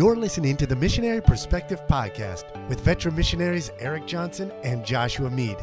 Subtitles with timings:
[0.00, 5.58] You're listening to the Missionary Perspective Podcast with veteran missionaries Eric Johnson and Joshua Mead.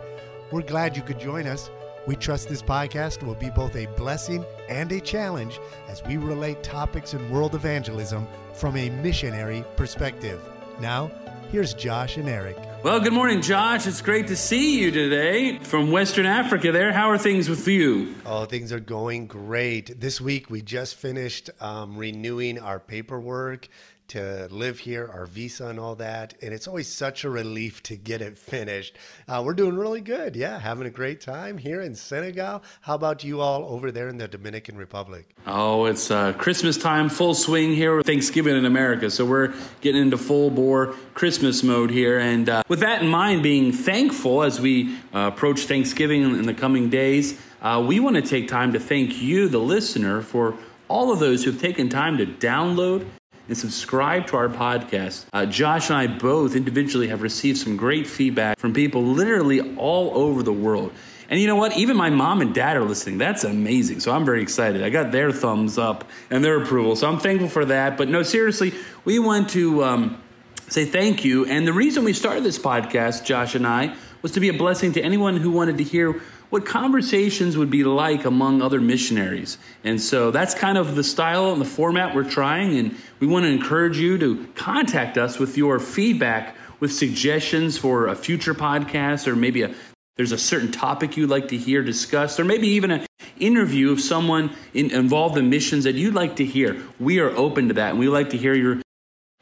[0.51, 1.71] We're glad you could join us.
[2.05, 6.61] We trust this podcast will be both a blessing and a challenge as we relate
[6.61, 10.39] topics in world evangelism from a missionary perspective.
[10.79, 11.09] Now,
[11.51, 12.57] here's Josh and Eric.
[12.83, 13.87] Well, good morning, Josh.
[13.87, 16.93] It's great to see you today from Western Africa there.
[16.93, 18.13] How are things with you?
[18.23, 19.99] Oh, things are going great.
[19.99, 23.67] This week we just finished um, renewing our paperwork
[24.09, 26.33] to live here, our visa and all that.
[26.41, 28.97] And it's always such a relief to get it finished.
[29.27, 30.35] Uh, we're doing really good.
[30.35, 32.63] Yeah, having a great time here in Senegal.
[32.81, 35.35] How about you all over there in the Dominican Republic?
[35.45, 38.01] Oh, it's uh, Christmas time, full swing here.
[38.01, 39.09] Thanksgiving in America.
[39.09, 42.19] So we're getting into full bore Christmas mode here.
[42.19, 46.53] And uh, with that in mind, being thankful as we uh, approach Thanksgiving in the
[46.53, 50.55] coming days, uh, we want to take time to thank you, the listener, for
[50.87, 53.05] all of those who've taken time to download
[53.47, 55.25] and subscribe to our podcast.
[55.33, 60.11] Uh, Josh and I both individually have received some great feedback from people literally all
[60.17, 60.91] over the world.
[61.29, 61.77] And you know what?
[61.77, 63.17] Even my mom and dad are listening.
[63.17, 63.99] That's amazing.
[63.99, 64.83] So I'm very excited.
[64.83, 66.95] I got their thumbs up and their approval.
[66.95, 67.97] So I'm thankful for that.
[67.97, 70.21] But no, seriously, we want to um,
[70.69, 71.45] say thank you.
[71.45, 74.93] And the reason we started this podcast, Josh and I, was to be a blessing
[74.93, 79.57] to anyone who wanted to hear what conversations would be like among other missionaries.
[79.83, 82.77] And so that's kind of the style and the format we're trying.
[82.77, 88.07] And we want to encourage you to contact us with your feedback, with suggestions for
[88.07, 89.73] a future podcast, or maybe a,
[90.15, 93.05] there's a certain topic you'd like to hear discussed, or maybe even an
[93.39, 96.81] interview of someone in, involved in missions that you'd like to hear.
[96.99, 98.81] We are open to that, and we like to hear your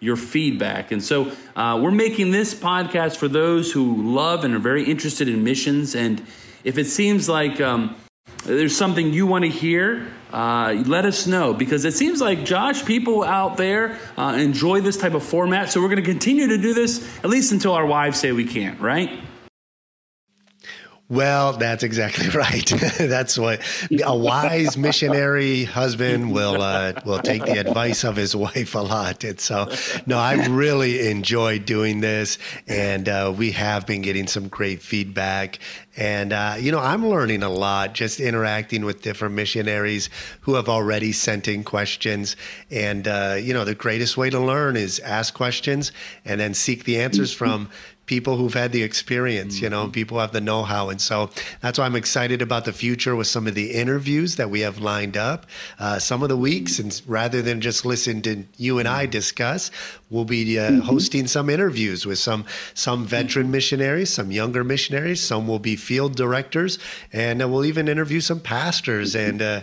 [0.02, 0.92] your feedback.
[0.92, 5.30] And so uh, we're making this podcast for those who love and are very interested
[5.30, 6.22] in missions and
[6.66, 7.96] if it seems like um,
[8.44, 12.84] there's something you want to hear, uh, let us know because it seems like Josh,
[12.84, 15.72] people out there uh, enjoy this type of format.
[15.72, 18.46] So we're going to continue to do this at least until our wives say we
[18.46, 19.12] can't, right?
[21.08, 22.66] Well, that's exactly right.
[22.98, 23.62] that's what
[24.04, 29.24] a wise missionary husband will uh, will take the advice of his wife a lot.
[29.24, 29.72] And so,
[30.08, 35.60] no, I've really enjoyed doing this, and uh, we have been getting some great feedback.
[35.96, 40.10] And uh, you know, I'm learning a lot just interacting with different missionaries
[40.42, 42.36] who have already sent in questions.
[42.72, 45.92] And uh, you know, the greatest way to learn is ask questions
[46.26, 47.70] and then seek the answers from
[48.06, 49.92] people who've had the experience, you know, mm-hmm.
[49.92, 50.90] people have the know how.
[50.90, 51.30] And so
[51.62, 54.80] that's why I'm excited about the future with some of the interviews that we have
[54.80, 55.46] lined up,
[55.80, 56.80] uh, some of the weeks.
[56.80, 59.12] And rather than just listen to you and I mm-hmm.
[59.12, 59.72] discuss,
[60.10, 60.80] we'll be uh, mm-hmm.
[60.80, 66.16] hosting some interviews with some, some veteran missionaries, some younger missionaries, some will be field
[66.16, 66.80] directors,
[67.12, 69.62] and uh, we'll even interview some pastors and uh,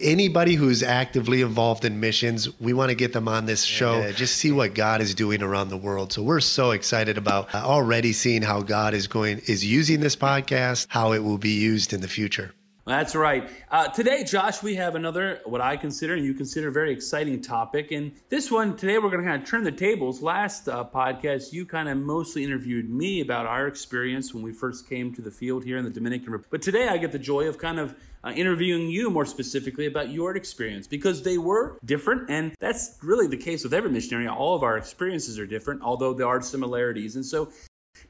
[0.00, 2.48] anybody who's actively involved in missions.
[2.60, 5.42] We want to get them on this show, and, just see what God is doing
[5.42, 6.12] around the world.
[6.12, 10.16] So we're so excited about uh, already seeing how God is going is using this
[10.16, 12.54] podcast, how it will be used in the future.
[12.84, 13.48] That's right.
[13.70, 17.40] Uh, today, Josh, we have another, what I consider and you consider a very exciting
[17.40, 17.92] topic.
[17.92, 20.20] And this one, today, we're going to kind of turn the tables.
[20.20, 24.88] Last uh, podcast, you kind of mostly interviewed me about our experience when we first
[24.88, 26.50] came to the field here in the Dominican Republic.
[26.50, 27.94] But today, I get the joy of kind of
[28.24, 32.30] uh, interviewing you more specifically about your experience because they were different.
[32.30, 34.26] And that's really the case with every missionary.
[34.26, 37.14] All of our experiences are different, although there are similarities.
[37.14, 37.52] And so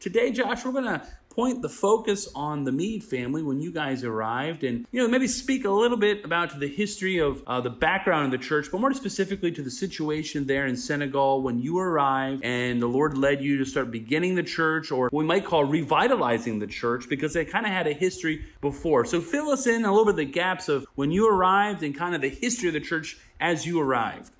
[0.00, 4.04] Today, Josh, we're going to point the focus on the Mead family when you guys
[4.04, 7.70] arrived and, you know, maybe speak a little bit about the history of uh, the
[7.70, 11.78] background of the church, but more specifically to the situation there in Senegal when you
[11.78, 15.64] arrived and the Lord led you to start beginning the church or we might call
[15.64, 19.04] revitalizing the church because they kind of had a history before.
[19.04, 21.96] So fill us in a little bit of the gaps of when you arrived and
[21.96, 24.30] kind of the history of the church as you arrived.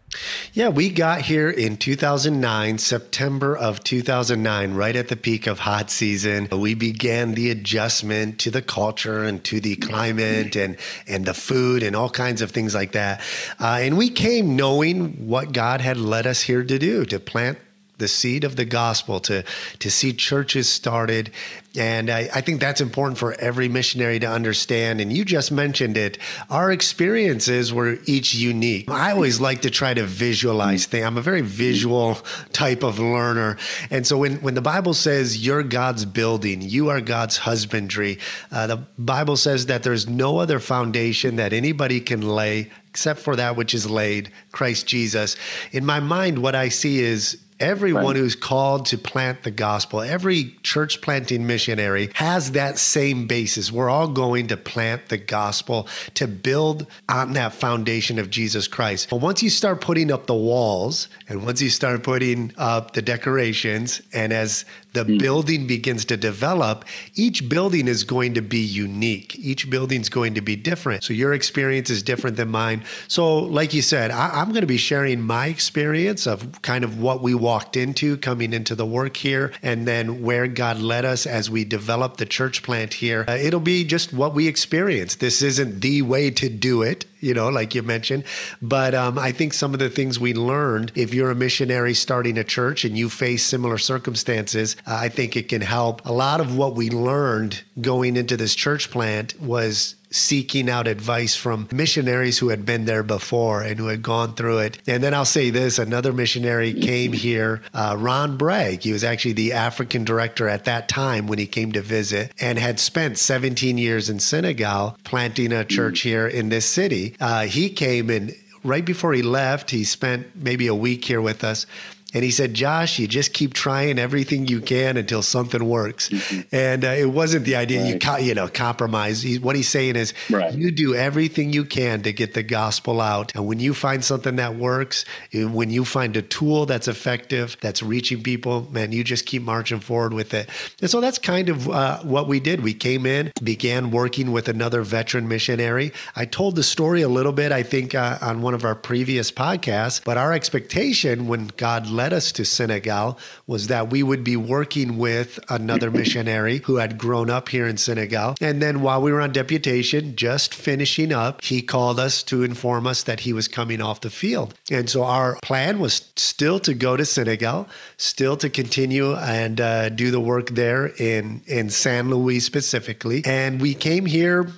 [0.53, 5.91] Yeah, we got here in 2009, September of 2009, right at the peak of hot
[5.91, 6.49] season.
[6.53, 10.77] We began the adjustment to the culture and to the climate and,
[11.09, 13.23] and the food and all kinds of things like that.
[13.59, 17.59] Uh, and we came knowing what God had led us here to do to plant
[18.03, 19.45] the seed of the gospel to
[19.79, 21.31] to see churches started
[21.77, 25.01] and I, I, think that's important for every missionary to understand.
[25.01, 26.19] And you just mentioned it.
[26.51, 28.91] Our experiences were each unique.
[28.91, 31.07] I always like to try to visualize things.
[31.07, 32.19] I'm a very visual
[32.53, 33.57] type of learner.
[33.91, 38.19] And so when, when the Bible says you're God's building, you are God's husbandry,
[38.51, 43.37] uh, the Bible says that there's no other foundation that anybody can lay except for
[43.37, 45.37] that which is laid, Christ Jesus.
[45.71, 48.17] In my mind, what I see is everyone right.
[48.17, 53.71] who's called to plant the gospel, every church planting missionary has that same basis.
[53.71, 59.11] We're all going to plant the gospel to build on that foundation of Jesus Christ.
[59.11, 63.03] But once you start putting up the walls and once you start putting up the
[63.03, 65.19] decorations, and as the mm.
[65.19, 66.85] building begins to develop,
[67.15, 69.39] each building is going to be unique.
[69.39, 71.05] Each building's going to be different.
[71.05, 72.85] So your experience is different than mine.
[73.09, 77.01] So, like you said, I, am going to be sharing my experience of kind of
[77.01, 81.27] what we walked into coming into the work here, and then where God led us
[81.27, 83.25] as we develop the church plant here.
[83.29, 85.21] Uh, it'll be just what we experienced.
[85.21, 88.25] This isn't the way to do it you know, like you mentioned.
[88.61, 92.37] But um, I think some of the things we learned, if you're a missionary starting
[92.37, 96.05] a church and you face similar circumstances, I think it can help.
[96.07, 101.35] A lot of what we learned going into this church plant was seeking out advice
[101.35, 104.79] from missionaries who had been there before and who had gone through it.
[104.87, 108.83] And then I'll say this another missionary came here, uh, Ron Bragg.
[108.83, 112.59] He was actually the African director at that time when he came to visit and
[112.59, 117.17] had spent 17 years in Senegal planting a church here in this city.
[117.21, 118.35] Uh, he came and
[118.65, 121.67] right before he left, he spent maybe a week here with us.
[122.15, 126.09] And he said, Josh, you just keep trying everything you can until something works.
[126.09, 126.55] Mm-hmm.
[126.55, 127.95] And uh, it wasn't the idea right.
[127.95, 129.23] you co- you know compromise.
[129.23, 130.53] He, what he's saying is, right.
[130.53, 133.35] you do everything you can to get the gospel out.
[133.35, 137.83] And when you find something that works, when you find a tool that's effective, that's
[137.83, 140.49] reaching people, man, you just keep marching forward with it.
[140.81, 142.63] And so that's kind of uh, what we did.
[142.63, 145.93] We came in, began working with another veteran missionary.
[146.17, 149.31] I told the story a little bit, I think, uh, on one of our previous
[149.31, 150.03] podcasts.
[150.05, 153.17] But our expectation when God led led us to Senegal
[153.47, 157.77] was that we would be working with another missionary who had grown up here in
[157.77, 158.35] Senegal.
[158.41, 162.89] And then while we were on deputation, just finishing up, he called us to inform
[162.89, 164.53] us that he was coming off the field.
[164.69, 167.69] And so our plan was still to go to Senegal,
[167.99, 173.23] still to continue and uh, do the work there in, in Saint-Louis specifically.
[173.25, 174.51] And we came here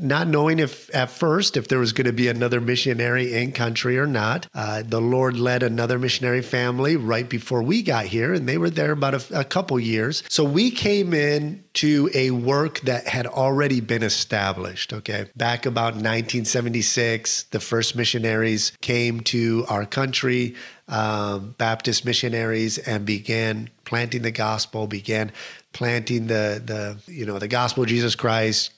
[0.00, 3.98] not knowing if at first if there was going to be another missionary in country
[3.98, 4.46] or not.
[4.54, 8.70] Uh, the Lord led another missionary family right before we got here, and they were
[8.70, 10.22] there about a, a couple years.
[10.28, 14.92] So we came in to a work that had already been established.
[14.92, 20.54] Okay, back about 1976, the first missionaries came to our country.
[20.86, 25.32] Um, Baptist missionaries and began planting the gospel, began
[25.72, 28.72] planting the the you know the gospel of Jesus Christ,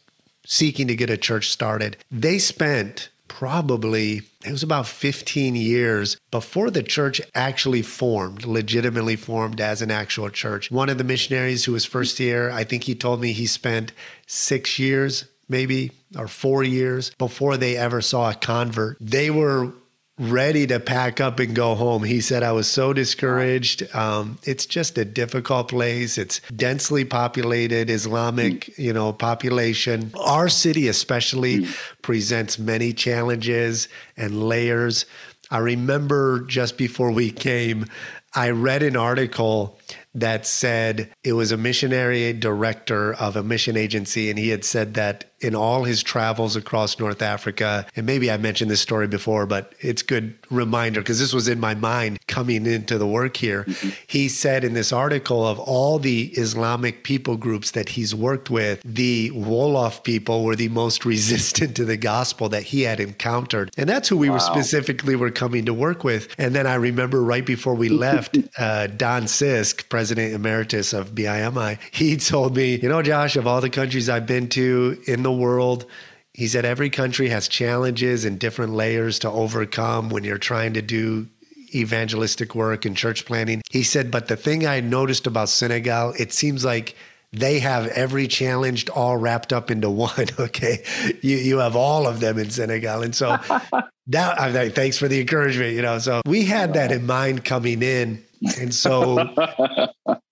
[0.46, 1.96] seeking to get a church started.
[2.10, 9.60] They spent probably it was about 15 years before the church actually formed legitimately formed
[9.60, 12.94] as an actual church one of the missionaries who was first here i think he
[12.94, 13.92] told me he spent
[14.28, 19.72] six years maybe or four years before they ever saw a convert they were
[20.18, 22.02] ready to pack up and go home.
[22.02, 23.94] He said, I was so discouraged.
[23.94, 26.16] Um, it's just a difficult place.
[26.16, 28.78] It's densely populated, Islamic, mm.
[28.78, 30.12] you know, population.
[30.18, 32.02] Our city especially mm.
[32.02, 35.04] presents many challenges and layers.
[35.50, 37.86] I remember just before we came,
[38.34, 39.78] I read an article
[40.16, 44.94] that said it was a missionary director of a mission agency, and he had said
[44.94, 49.44] that in all his travels across North Africa, and maybe I mentioned this story before,
[49.44, 53.64] but it's good reminder because this was in my mind coming into the work here.
[53.64, 53.90] Mm-hmm.
[54.06, 58.80] He said in this article of all the Islamic people groups that he's worked with,
[58.82, 63.88] the Wolof people were the most resistant to the gospel that he had encountered, and
[63.88, 64.36] that's who we wow.
[64.36, 66.34] were specifically were coming to work with.
[66.38, 71.78] And then I remember right before we left, uh, Don Sisk, president emeritus of BIMI,
[71.90, 75.32] he told me, you know, Josh, of all the countries I've been to in the
[75.32, 75.86] world.
[76.34, 80.82] He said every country has challenges and different layers to overcome when you're trying to
[80.82, 81.26] do
[81.74, 83.62] evangelistic work and church planting.
[83.70, 86.94] He said, but the thing I noticed about Senegal, it seems like
[87.32, 90.26] they have every challenge all wrapped up into one.
[90.38, 90.84] Okay,
[91.22, 93.36] you you have all of them in Senegal, and so
[94.08, 95.74] that I'm like, thanks for the encouragement.
[95.74, 98.22] You know, so we had that in mind coming in,
[98.58, 99.18] and so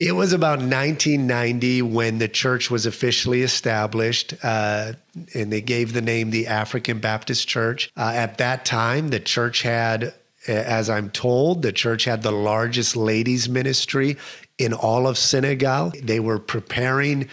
[0.01, 4.93] it was about 1990 when the church was officially established, uh,
[5.35, 7.91] and they gave the name the African Baptist Church.
[7.97, 10.15] Uh, at that time, the church had,
[10.47, 14.17] as I'm told, the church had the largest ladies' ministry
[14.59, 15.93] in all of Senegal.
[16.03, 17.29] They were preparing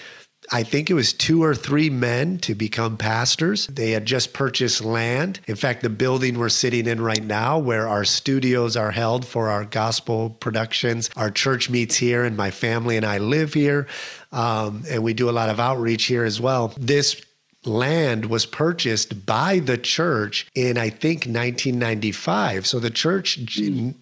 [0.54, 3.68] I think it was two or three men to become pastors.
[3.68, 5.40] They had just purchased land.
[5.48, 9.50] In fact, the building we're sitting in right now, where our studios are held for
[9.50, 13.88] our gospel productions, our church meets here, and my family and I live here.
[14.34, 16.74] Um, and we do a lot of outreach here as well.
[16.78, 17.22] This
[17.66, 22.66] land was purchased by the church in, I think, 1995.
[22.66, 23.40] So the church,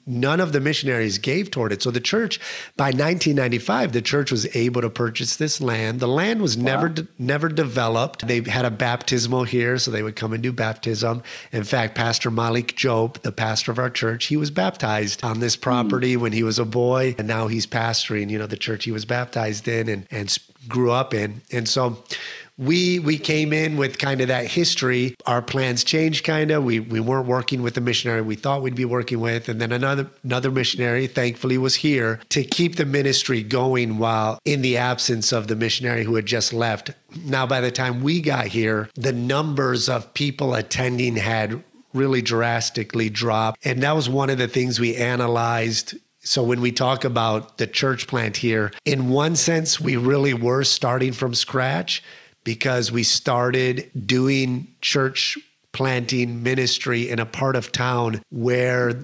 [0.06, 1.82] none of the missionaries gave toward it.
[1.82, 2.40] So the church,
[2.78, 6.00] by 1995, the church was able to purchase this land.
[6.00, 6.64] The land was wow.
[6.64, 8.28] never never developed.
[8.28, 11.22] They had a baptismal here, so they would come and do baptism.
[11.52, 15.56] In fact, Pastor Malik Diop, the pastor of our church, he was baptized on this
[15.56, 16.22] property mm.
[16.22, 19.06] when he was a boy, and now he's pastoring, you know, the church he was
[19.06, 20.38] baptized in and and
[20.68, 21.42] grew up in.
[21.52, 22.04] And so
[22.60, 25.16] we we came in with kind of that history.
[25.26, 26.66] Our plans changed kind of.
[26.66, 29.72] We we weren't working with the missionary we thought we'd be working with, and then
[29.72, 35.32] another another missionary thankfully was here to keep the ministry going while in the absence
[35.32, 36.92] of the missionary who had just left.
[37.24, 41.64] Now by the time we got here, the numbers of people attending had
[41.94, 43.66] really drastically dropped.
[43.66, 47.66] And that was one of the things we analyzed so when we talk about the
[47.66, 52.04] church plant here, in one sense, we really were starting from scratch
[52.50, 55.38] because we started doing church
[55.72, 59.00] planting ministry in a part of town where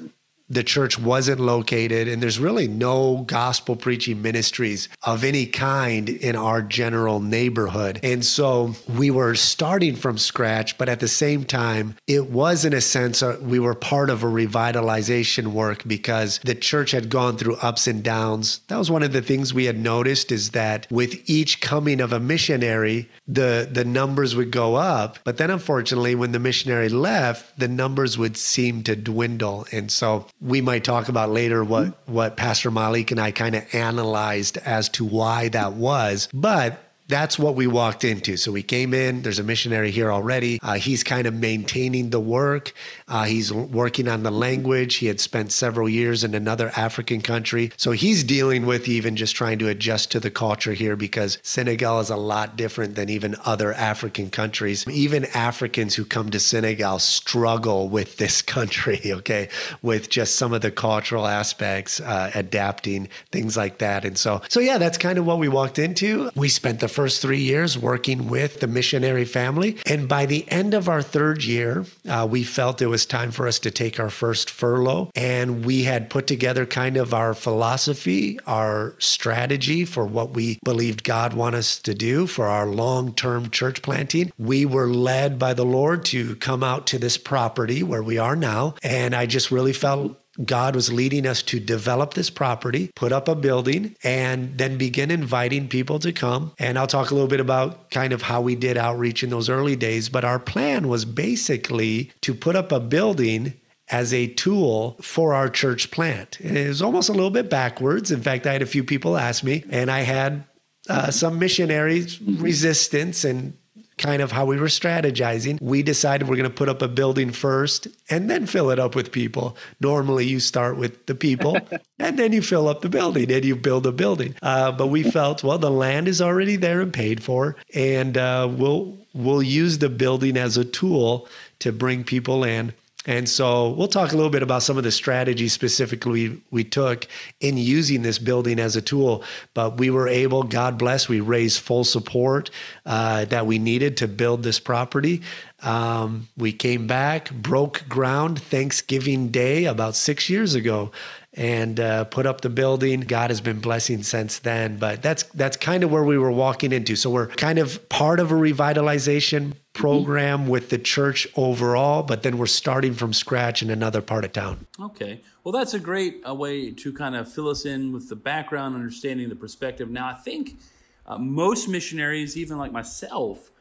[0.50, 6.36] the church wasn't located and there's really no gospel preaching ministries of any kind in
[6.36, 8.00] our general neighborhood.
[8.04, 12.74] And so we were starting from scratch, but at the same time, it was in
[12.74, 17.38] a sense uh, we were part of a revitalization work because the church had gone
[17.38, 18.62] through ups and downs.
[18.68, 22.14] That was one of the things we had noticed is that with each coming of
[22.14, 27.58] a missionary, the the numbers would go up, but then unfortunately when the missionary left,
[27.58, 29.66] the numbers would seem to dwindle.
[29.72, 33.64] And so we might talk about later what what Pastor Malik and I kind of
[33.74, 36.30] analyzed as to why that was.
[36.34, 38.36] But that's what we walked into.
[38.38, 40.60] So we came in, there's a missionary here already.
[40.64, 42.74] Uh, he's kind of maintaining the work.
[43.08, 44.96] Uh, he's working on the language.
[44.96, 47.72] He had spent several years in another African country.
[47.78, 52.00] So he's dealing with even just trying to adjust to the culture here because Senegal
[52.00, 54.88] is a lot different than even other African countries.
[54.88, 59.50] Even Africans who come to Senegal struggle with this country, okay,
[59.84, 64.04] with just some of the cultural aspects, uh, adapting, things like that.
[64.04, 66.32] And so, so yeah, that's kind of what we walked into.
[66.36, 69.78] We spent the first three years working with the missionary family.
[69.86, 73.48] And by the end of our third year, uh, we felt it was time for
[73.48, 75.10] us to take our first furlough.
[75.16, 81.04] And we had put together kind of our philosophy, our strategy for what we believed
[81.04, 84.32] God wanted us to do for our long term church planting.
[84.38, 88.36] We were led by the Lord to come out to this property where we are
[88.36, 88.76] now.
[88.84, 93.28] And I just really felt God was leading us to develop this property, put up
[93.28, 96.52] a building, and then begin inviting people to come.
[96.60, 99.50] And I'll talk a little bit about kind of how we did outreach in those
[99.50, 100.10] early days.
[100.10, 103.54] But our plan was basically to put up a building
[103.90, 106.40] as a tool for our church plant.
[106.40, 108.12] And it was almost a little bit backwards.
[108.12, 110.44] In fact, I had a few people ask me, and I had
[110.90, 113.58] uh, some missionaries resistance and
[113.98, 115.62] kind of how we were strategizing.
[115.62, 118.96] We decided we're going to put up a building first and then fill it up
[118.96, 119.58] with people.
[119.80, 121.58] Normally, you start with the people
[122.00, 124.36] and then you fill up the building and you build a building.
[124.42, 128.50] Uh, but we felt, well, the land is already there and paid for, and uh,
[128.52, 131.28] we'll we'll use the building as a tool
[131.60, 132.74] to bring people in
[133.06, 136.64] and so we'll talk a little bit about some of the strategies specifically we, we
[136.64, 137.08] took
[137.42, 139.24] in using this building as a tool.
[139.54, 142.50] But we were able, God bless, we raised full support
[142.86, 145.22] uh, that we needed to build this property.
[145.62, 150.92] Um, we came back, broke ground Thanksgiving Day about six years ago
[151.34, 153.02] and uh, put up the building.
[153.02, 156.72] God has been blessing since then, but that's that's kind of where we were walking
[156.72, 156.96] into.
[156.96, 160.50] So we're kind of part of a revitalization program mm-hmm.
[160.50, 164.66] with the church overall, but then we're starting from scratch in another part of town.
[164.80, 165.22] Okay.
[165.44, 168.76] Well, that's a great uh, way to kind of fill us in with the background,
[168.76, 169.90] understanding the perspective.
[169.90, 170.58] Now, I think
[171.06, 173.52] uh, most missionaries, even like myself,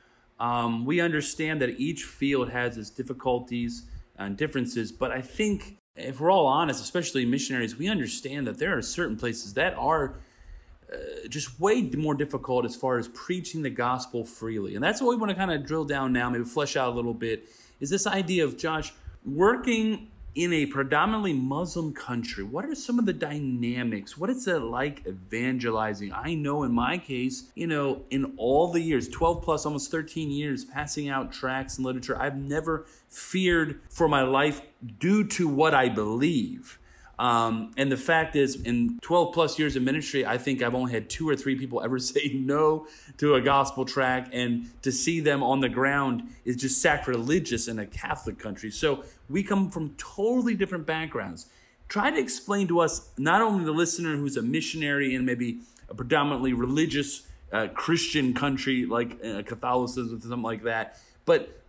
[0.40, 3.82] um, we understand that each field has its difficulties
[4.16, 8.76] and differences, but I think if we're all honest, especially missionaries, we understand that there
[8.76, 10.16] are certain places that are
[10.94, 14.74] uh, just way more difficult as far as preaching the gospel freely.
[14.74, 16.96] And that's what we want to kind of drill down now, maybe flesh out a
[16.96, 17.48] little bit,
[17.80, 18.92] is this idea of Josh
[19.24, 24.18] working in a predominantly Muslim country, what are some of the dynamics?
[24.18, 26.12] What is it like evangelizing?
[26.12, 30.30] I know in my case, you know, in all the years, 12 plus, almost 13
[30.30, 34.60] years, passing out tracts and literature, I've never feared for my life
[34.98, 36.80] due to what I believe.
[37.18, 40.92] Um, and the fact is, in 12 plus years of ministry, I think I've only
[40.92, 42.86] had two or three people ever say no
[43.18, 47.78] to a gospel tract, And to see them on the ground is just sacrilegious in
[47.78, 48.70] a Catholic country.
[48.70, 51.46] So we come from totally different backgrounds.
[51.88, 55.94] Try to explain to us, not only the listener who's a missionary in maybe a
[55.94, 60.98] predominantly religious uh, Christian country like uh, Catholicism, or something like that.
[61.24, 61.63] But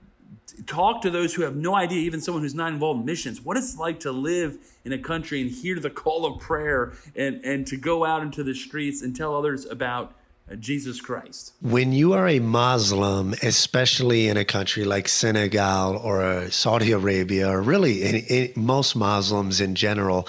[0.65, 3.57] talk to those who have no idea, even someone who's not involved in missions, what
[3.57, 7.67] it's like to live in a country and hear the call of prayer and, and
[7.67, 10.15] to go out into the streets and tell others about
[10.49, 11.53] uh, Jesus Christ.
[11.61, 17.61] When you are a Muslim, especially in a country like Senegal or Saudi Arabia, or
[17.61, 20.27] really in, in, most Muslims in general,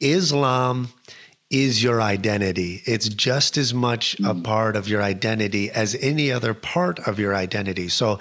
[0.00, 0.88] Islam
[1.50, 2.82] is your identity.
[2.84, 7.34] It's just as much a part of your identity as any other part of your
[7.34, 7.88] identity.
[7.88, 8.18] So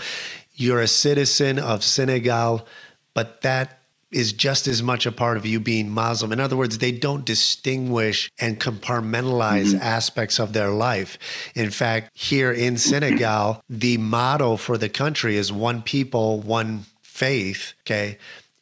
[0.56, 2.66] you're a citizen of Senegal,
[3.14, 3.80] but that
[4.12, 6.32] is just as much a part of you being Muslim.
[6.32, 9.82] In other words, they don't distinguish and compartmentalize mm-hmm.
[9.82, 11.18] aspects of their life.
[11.56, 17.74] In fact, here in Senegal, the motto for the country is one people, one faith.
[17.82, 18.20] Okay.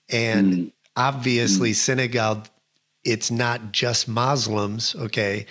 [0.10, 0.68] And mm-hmm.
[0.96, 1.76] obviously, mm-hmm.
[1.76, 2.44] Senegal,
[3.04, 4.96] it's not just Muslims.
[4.96, 5.46] Okay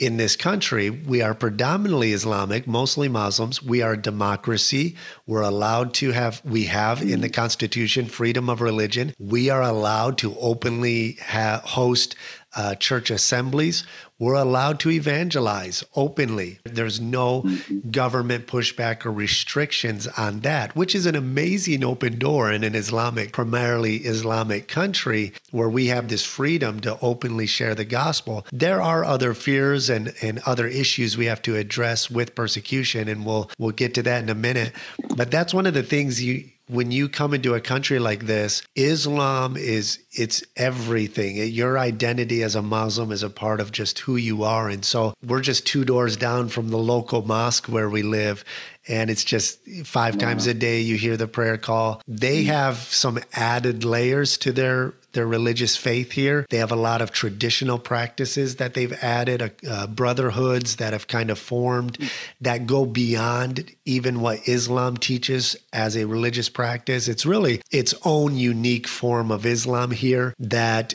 [0.00, 3.62] in this country, we are predominantly Islamic, mostly Muslims.
[3.62, 4.96] We are a democracy.
[5.26, 9.12] We're allowed to have, we have in the Constitution freedom of religion.
[9.18, 12.16] We are allowed to openly ha- host
[12.56, 13.84] uh, church assemblies,
[14.20, 16.60] we're allowed to evangelize openly.
[16.64, 17.90] There's no mm-hmm.
[17.90, 23.32] government pushback or restrictions on that, which is an amazing open door in an Islamic,
[23.32, 28.46] primarily Islamic country where we have this freedom to openly share the gospel.
[28.52, 33.24] There are other fears and, and other issues we have to address with persecution, and
[33.24, 34.72] we'll we'll get to that in a minute.
[35.16, 38.62] But that's one of the things you when you come into a country like this,
[38.76, 41.36] Islam is it's everything.
[41.36, 44.68] Your identity as a Muslim is a part of just who you are.
[44.68, 48.44] And so we're just two doors down from the local mosque where we live.
[48.88, 50.20] And it's just five wow.
[50.20, 52.02] times a day you hear the prayer call.
[52.06, 52.46] They mm.
[52.46, 56.46] have some added layers to their their religious faith here.
[56.50, 61.08] They have a lot of traditional practices that they've added, uh, uh, brotherhoods that have
[61.08, 61.98] kind of formed
[62.40, 67.08] that go beyond even what Islam teaches as a religious practice.
[67.08, 70.94] It's really its own unique form of Islam here that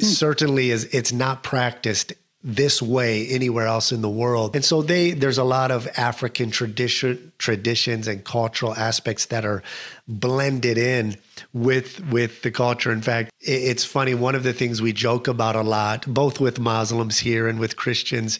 [0.00, 2.12] certainly is it's not practiced
[2.44, 4.56] this way anywhere else in the world.
[4.56, 9.62] And so they there's a lot of African tradition traditions and cultural aspects that are
[10.08, 11.16] blended in
[11.52, 12.90] with with the culture.
[12.90, 16.58] In fact, it's funny one of the things we joke about a lot both with
[16.58, 18.38] Muslims here and with Christians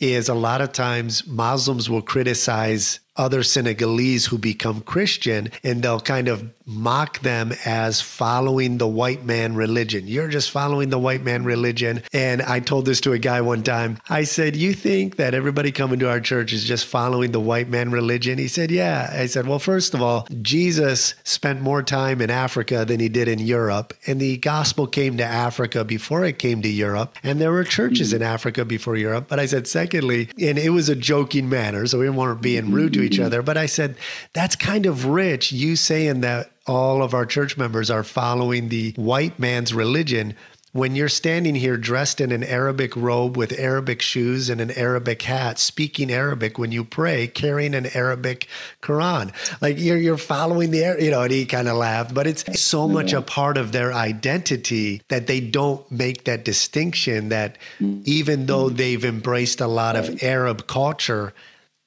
[0.00, 6.00] is a lot of times Muslims will criticize other Senegalese who become Christian and they'll
[6.00, 10.06] kind of mock them as following the white man religion.
[10.06, 12.02] You're just following the white man religion.
[12.12, 13.98] And I told this to a guy one time.
[14.08, 17.68] I said, You think that everybody coming to our church is just following the white
[17.68, 18.38] man religion?
[18.38, 19.10] He said, Yeah.
[19.12, 23.28] I said, Well, first of all, Jesus spent more time in Africa than he did
[23.28, 23.94] in Europe.
[24.06, 27.16] And the gospel came to Africa before it came to Europe.
[27.22, 28.16] And there were churches hmm.
[28.16, 29.26] in Africa before Europe.
[29.28, 31.86] But I said, Secondly, and it was a joking manner.
[31.86, 33.24] So we weren't being rude to each mm-hmm.
[33.24, 33.42] other.
[33.42, 33.96] But I said,
[34.32, 38.92] that's kind of rich, you saying that all of our church members are following the
[38.96, 40.34] white man's religion
[40.72, 45.20] when you're standing here dressed in an Arabic robe with Arabic shoes and an Arabic
[45.22, 48.48] hat, speaking Arabic when you pray, carrying an Arabic
[48.80, 49.32] Quran.
[49.60, 52.88] Like you're you're following the you know, and he kind of laughed, but it's so
[52.88, 58.00] much a part of their identity that they don't make that distinction that mm-hmm.
[58.06, 61.34] even though they've embraced a lot of Arab culture,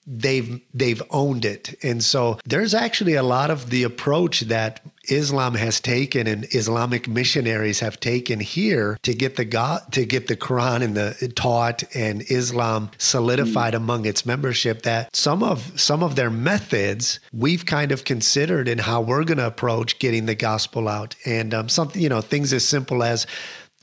[0.07, 5.55] they've they've owned it and so there's actually a lot of the approach that Islam
[5.55, 10.35] has taken and Islamic missionaries have taken here to get the God to get the
[10.35, 13.77] Quran and the taught and Islam solidified mm.
[13.77, 18.77] among its membership that some of some of their methods we've kind of considered in
[18.77, 22.53] how we're going to approach getting the gospel out and um, something you know things
[22.53, 23.25] as simple as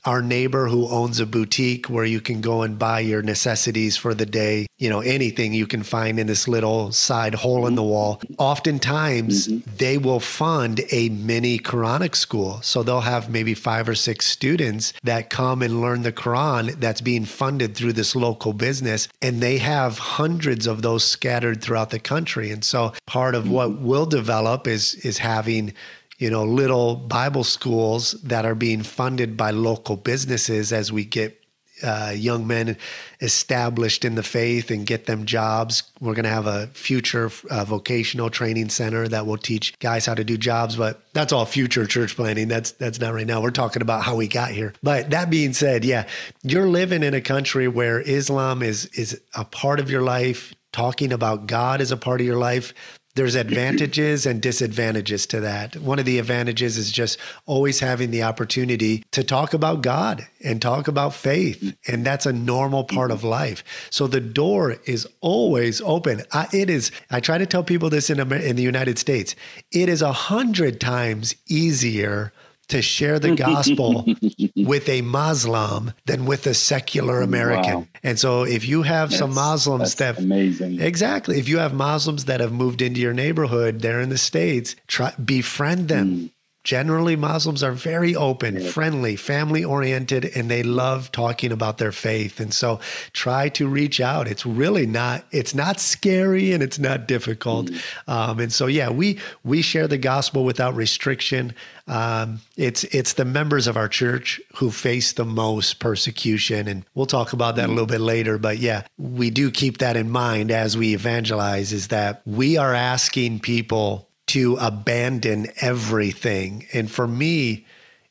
[0.05, 4.13] our neighbor who owns a boutique where you can go and buy your necessities for
[4.13, 7.83] the day, you know, anything you can find in this little side hole in the
[7.83, 8.21] wall.
[8.37, 9.75] Oftentimes, mm-hmm.
[9.77, 12.59] they will fund a mini Quranic school.
[12.61, 17.01] So they'll have maybe five or six students that come and learn the Quran that's
[17.01, 19.07] being funded through this local business.
[19.21, 22.51] And they have hundreds of those scattered throughout the country.
[22.51, 23.53] And so part of mm-hmm.
[23.53, 25.73] what we'll develop is is having
[26.17, 31.39] you know, little Bible schools that are being funded by local businesses as we get
[31.83, 32.77] uh, young men
[33.21, 35.83] established in the faith and get them jobs.
[35.99, 40.13] We're going to have a future uh, vocational training center that will teach guys how
[40.13, 42.47] to do jobs, but that's all future church planning.
[42.47, 43.41] That's that's not right now.
[43.41, 44.73] We're talking about how we got here.
[44.81, 46.07] But that being said, yeah,
[46.43, 50.53] you're living in a country where Islam is is a part of your life.
[50.71, 52.73] Talking about God is a part of your life
[53.15, 55.75] there's advantages and disadvantages to that.
[55.77, 60.61] One of the advantages is just always having the opportunity to talk about God and
[60.61, 61.75] talk about faith.
[61.87, 63.63] And that's a normal part of life.
[63.91, 66.23] So the door is always open.
[66.31, 69.35] I, it is, I try to tell people this in, in the United States,
[69.71, 72.33] it is a hundred times easier
[72.69, 74.05] to share the gospel
[74.55, 77.73] with a Muslim than with a secular American.
[77.73, 77.87] Wow.
[78.03, 80.81] And so if you have that's, some Muslims that amazing.
[80.81, 81.39] Exactly.
[81.39, 85.13] If you have Muslims that have moved into your neighborhood there in the States, try
[85.23, 86.07] befriend them.
[86.07, 86.31] Mm.
[86.63, 92.39] Generally, Muslims are very open, friendly, family oriented, and they love talking about their faith.
[92.39, 92.79] And so
[93.11, 94.29] try to reach out.
[94.29, 97.67] It's really not, it's not scary and it's not difficult.
[97.67, 101.53] mm Um, and so, yeah, we, we share the gospel without restriction.
[101.87, 106.67] Um, it's, it's the members of our church who face the most persecution.
[106.69, 108.37] And we'll talk about that mm a little bit later.
[108.37, 112.73] But yeah, we do keep that in mind as we evangelize is that we are
[112.73, 116.65] asking people to abandon everything.
[116.73, 117.65] And for me,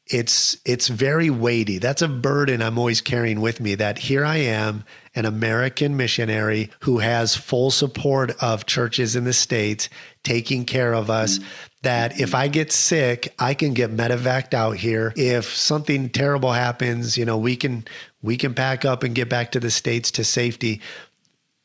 [0.07, 1.79] it's it's very weighty.
[1.79, 6.70] That's a burden I'm always carrying with me that here I am, an American missionary
[6.81, 9.88] who has full support of churches in the states
[10.22, 11.38] taking care of us.
[11.38, 11.48] Mm-hmm.
[11.83, 15.12] That if I get sick, I can get medevaced out here.
[15.16, 17.85] If something terrible happens, you know, we can
[18.22, 20.81] we can pack up and get back to the states to safety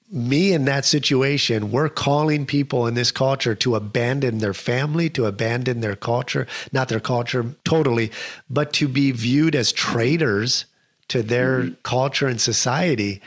[0.09, 5.25] me in that situation, we're calling people in this culture to abandon their family, to
[5.25, 8.11] abandon their culture, not their culture totally,
[8.49, 10.65] but to be viewed as traitors
[11.09, 11.73] to their mm-hmm.
[11.83, 13.21] culture and society.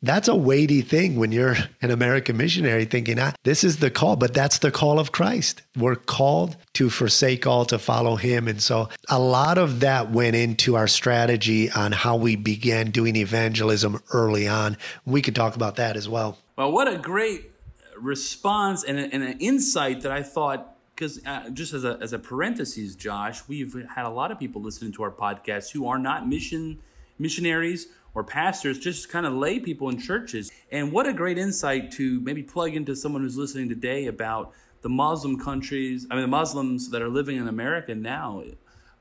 [0.00, 4.14] That's a weighty thing when you're an American missionary thinking, ah, this is the call,
[4.14, 5.62] but that's the call of Christ.
[5.76, 8.46] We're called to forsake all to follow him.
[8.46, 13.16] And so a lot of that went into our strategy on how we began doing
[13.16, 14.76] evangelism early on.
[15.04, 16.38] We could talk about that as well.
[16.56, 17.50] Well, what a great
[17.96, 22.12] response and, a, and an insight that I thought because uh, just as a, as
[22.12, 25.98] a parenthesis, Josh, we've had a lot of people listening to our podcast who are
[25.98, 26.80] not mission
[27.20, 30.50] missionaries or pastors, just kind of lay people in churches.
[30.72, 34.88] And what a great insight to maybe plug into someone who's listening today about the
[34.88, 38.42] Muslim countries, I mean, the Muslims that are living in America now.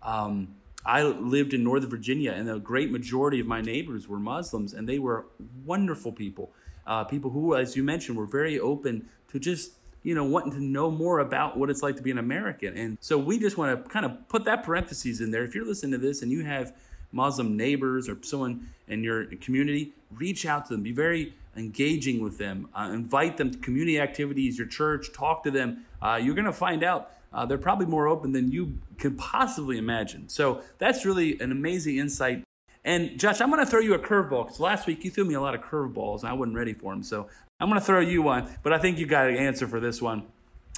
[0.04, 4.74] Um, I lived in Northern Virginia, and the great majority of my neighbors were Muslims,
[4.74, 5.26] and they were
[5.66, 6.52] wonderful people.
[6.86, 10.64] Uh, people who, as you mentioned, were very open to just you know wanting to
[10.64, 12.78] know more about what it's like to be an American.
[12.78, 15.44] And so we just want to kind of put that parentheses in there.
[15.44, 16.72] If you're listening to this and you have
[17.12, 20.84] Muslim neighbors or someone in your community, reach out to them.
[20.84, 22.70] Be very engaging with them.
[22.74, 25.86] Uh, invite them to community activities, your church, talk to them.
[26.02, 29.78] Uh, you're going to find out uh, they're probably more open than you can possibly
[29.78, 30.30] imagine.
[30.30, 32.44] So that's really an amazing insight.
[32.86, 35.34] And Josh, I'm going to throw you a curveball because last week you threw me
[35.34, 37.04] a lot of curveballs and I wasn't ready for them.
[37.04, 37.28] So
[37.60, 40.02] I'm going to throw you one, but I think you got an answer for this
[40.02, 40.24] one.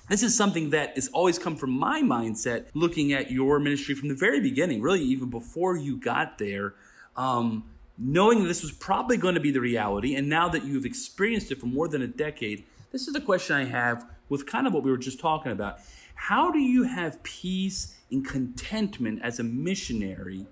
[0.09, 4.09] This is something that has always come from my mindset looking at your ministry from
[4.09, 6.73] the very beginning, really, even before you got there.
[7.15, 10.85] Um, knowing that this was probably going to be the reality, and now that you've
[10.85, 14.65] experienced it for more than a decade, this is the question I have with kind
[14.65, 15.79] of what we were just talking about.
[16.15, 20.47] How do you have peace and contentment as a missionary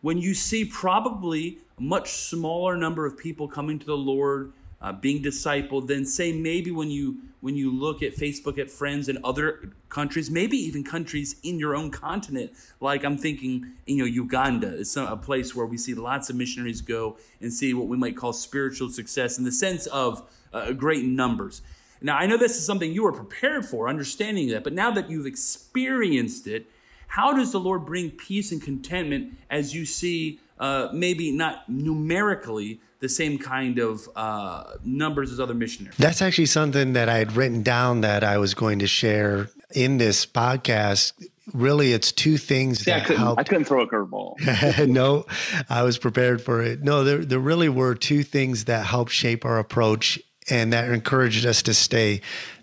[0.00, 4.54] when you see probably a much smaller number of people coming to the Lord?
[4.80, 9.08] uh, being discipled than say maybe when you when you look at Facebook at friends
[9.08, 12.50] in other countries, maybe even countries in your own continent.
[12.80, 16.80] Like I'm thinking, you know, Uganda is a place where we see lots of missionaries
[16.80, 21.04] go and see what we might call spiritual success in the sense of uh, great
[21.04, 21.62] numbers.
[22.02, 25.08] Now I know this is something you were prepared for, understanding that, but now that
[25.08, 26.66] you've experienced it,
[27.06, 32.80] how does the Lord bring peace and contentment as you see uh, maybe not numerically
[33.00, 35.96] the same kind of uh, numbers as other missionaries.
[35.98, 39.98] That's actually something that I had written down that I was going to share in
[39.98, 41.12] this podcast.
[41.52, 43.38] Really, it's two things See, that I couldn't, help.
[43.38, 44.88] I couldn't throw a curveball.
[44.88, 45.26] no,
[45.68, 46.82] I was prepared for it.
[46.82, 51.44] No, there, there really were two things that helped shape our approach and that encouraged
[51.46, 52.20] us to stay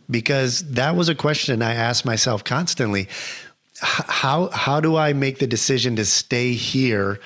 [0.10, 3.08] because that was a question I asked myself constantly.
[3.80, 7.20] How how do I make the decision to stay here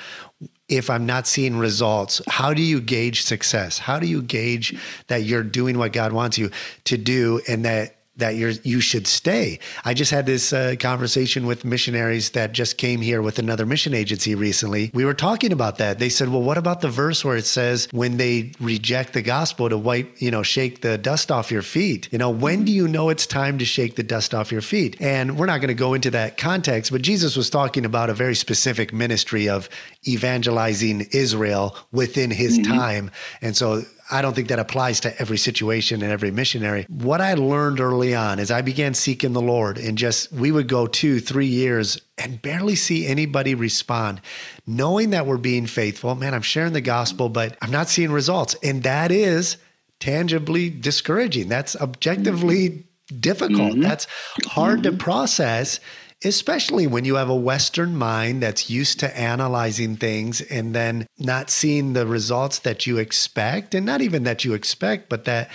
[0.70, 2.22] if I'm not seeing results?
[2.28, 3.78] How do you gauge success?
[3.78, 4.76] How do you gauge
[5.08, 6.52] that you're doing what God wants you
[6.86, 9.60] to do and that that you're you should stay.
[9.86, 13.94] I just had this uh, conversation with missionaries that just came here with another mission
[13.94, 14.92] agency recently.
[14.94, 16.00] We were talking about that.
[16.00, 19.70] They said, "Well, what about the verse where it says when they reject the gospel
[19.70, 22.10] to wipe, you know, shake the dust off your feet?
[22.12, 24.98] You know, when do you know it's time to shake the dust off your feet?"
[25.00, 28.14] And we're not going to go into that context, but Jesus was talking about a
[28.14, 29.70] very specific ministry of
[30.08, 32.74] evangelizing Israel within his mm-hmm.
[32.74, 33.12] time.
[33.42, 36.86] And so I don't think that applies to every situation and every missionary.
[36.90, 40.68] What I learned early on is I began seeking the Lord and just, we would
[40.68, 44.22] go two, three years and barely see anybody respond,
[44.66, 46.16] knowing that we're being faithful.
[46.16, 48.56] Man, I'm sharing the gospel, but I'm not seeing results.
[48.64, 49.58] And that is
[50.00, 51.50] tangibly discouraging.
[51.50, 52.86] That's objectively
[53.20, 53.74] difficult.
[53.74, 53.82] Mm-hmm.
[53.82, 54.08] That's
[54.46, 54.98] hard mm-hmm.
[54.98, 55.80] to process
[56.24, 61.50] especially when you have a Western mind that's used to analyzing things and then not
[61.50, 65.50] seeing the results that you expect, and not even that you expect, but that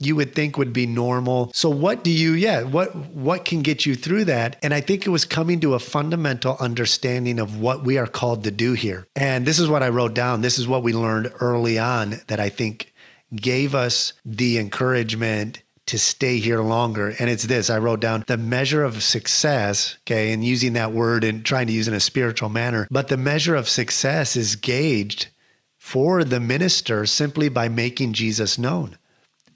[0.00, 1.50] you would think would be normal.
[1.54, 4.56] So what do you yeah, what what can get you through that?
[4.62, 8.44] And I think it was coming to a fundamental understanding of what we are called
[8.44, 9.06] to do here.
[9.14, 10.40] And this is what I wrote down.
[10.40, 12.92] This is what we learned early on that I think
[13.34, 17.14] gave us the encouragement to stay here longer.
[17.18, 21.24] And it's this I wrote down the measure of success, okay, and using that word
[21.24, 22.88] and trying to use in a spiritual manner.
[22.90, 25.28] But the measure of success is gauged
[25.76, 28.96] for the minister simply by making Jesus known.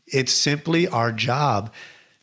[0.06, 1.72] It's simply our job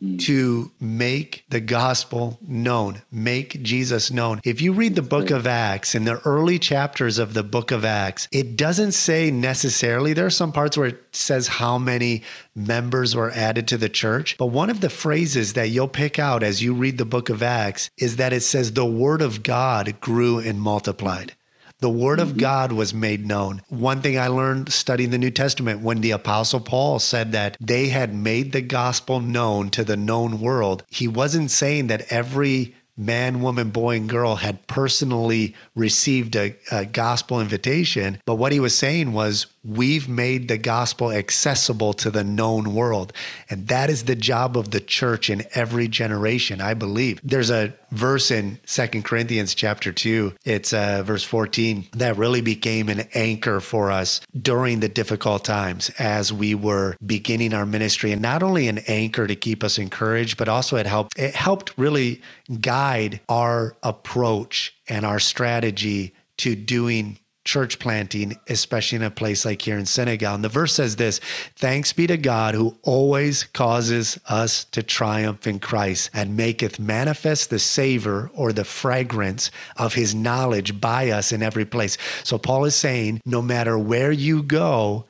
[0.06, 0.20] Mm.
[0.20, 4.40] to make the gospel known, make Jesus known.
[4.44, 7.86] If you read the book of Acts, in the early chapters of the book of
[7.86, 12.24] Acts, it doesn't say necessarily, there are some parts where it says how many
[12.56, 14.38] members were added to the church.
[14.38, 17.42] But one of the phrases that you'll pick out as you read the book of
[17.42, 21.36] Acts is that it says the word of God grew and multiplied.
[21.80, 22.40] The word of mm-hmm.
[22.40, 23.62] God was made known.
[23.68, 27.90] One thing I learned studying the New Testament when the Apostle Paul said that they
[27.90, 33.42] had made the gospel known to the known world, he wasn't saying that every man,
[33.42, 38.22] woman, boy, and girl had personally received a, a, gospel invitation.
[38.26, 43.12] But what he was saying was, we've made the gospel accessible to the known world.
[43.50, 47.20] And that is the job of the church in every generation, I believe.
[47.24, 52.90] There's a verse in Second Corinthians chapter 2, it's uh, verse 14, that really became
[52.90, 58.12] an anchor for us during the difficult times as we were beginning our ministry.
[58.12, 61.78] And not only an anchor to keep us encouraged, but also it helped, it helped
[61.78, 62.22] really
[62.62, 69.62] guide our approach and our strategy to doing church planting, especially in a place like
[69.62, 70.36] here in Senegal.
[70.36, 71.20] And the verse says this
[71.56, 77.50] Thanks be to God who always causes us to triumph in Christ and maketh manifest
[77.50, 81.98] the savor or the fragrance of his knowledge by us in every place.
[82.24, 85.06] So Paul is saying, no matter where you go,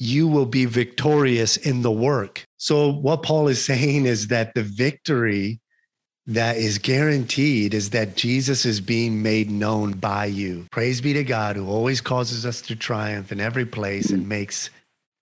[0.00, 2.46] you will be victorious in the work.
[2.56, 5.59] So, what Paul is saying is that the victory
[6.30, 10.64] that is guaranteed is that Jesus is being made known by you.
[10.70, 14.70] Praise be to God who always causes us to triumph in every place and makes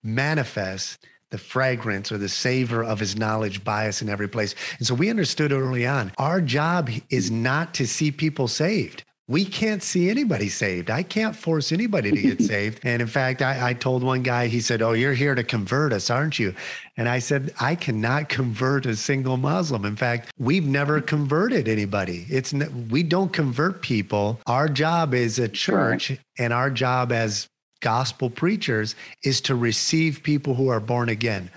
[0.03, 0.99] manifest
[1.31, 4.53] the fragrance or the savor of his knowledge by us in every place.
[4.77, 9.45] And so we understood early on our job is not to see people saved we
[9.45, 10.89] can't see anybody saved.
[10.89, 12.79] I can't force anybody to get saved.
[12.83, 15.93] And in fact, I, I, told one guy, he said, Oh, you're here to convert
[15.93, 16.55] us, aren't you?
[16.97, 19.85] And I said, I cannot convert a single Muslim.
[19.85, 22.25] In fact, we've never converted anybody.
[22.27, 22.53] It's
[22.89, 24.41] we don't convert people.
[24.47, 27.47] Our job as a church and our job as
[27.81, 31.51] gospel preachers is to receive people who are born again.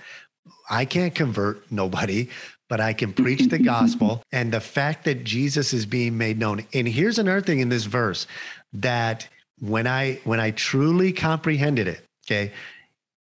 [0.69, 2.29] I can't convert nobody
[2.73, 6.65] but I can preach the gospel and the fact that Jesus is being made known.
[6.73, 8.25] And here's another thing in this verse
[8.73, 9.27] that
[9.59, 12.51] when I when I truly comprehended it, okay,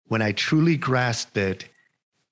[0.08, 1.70] when I truly grasped it,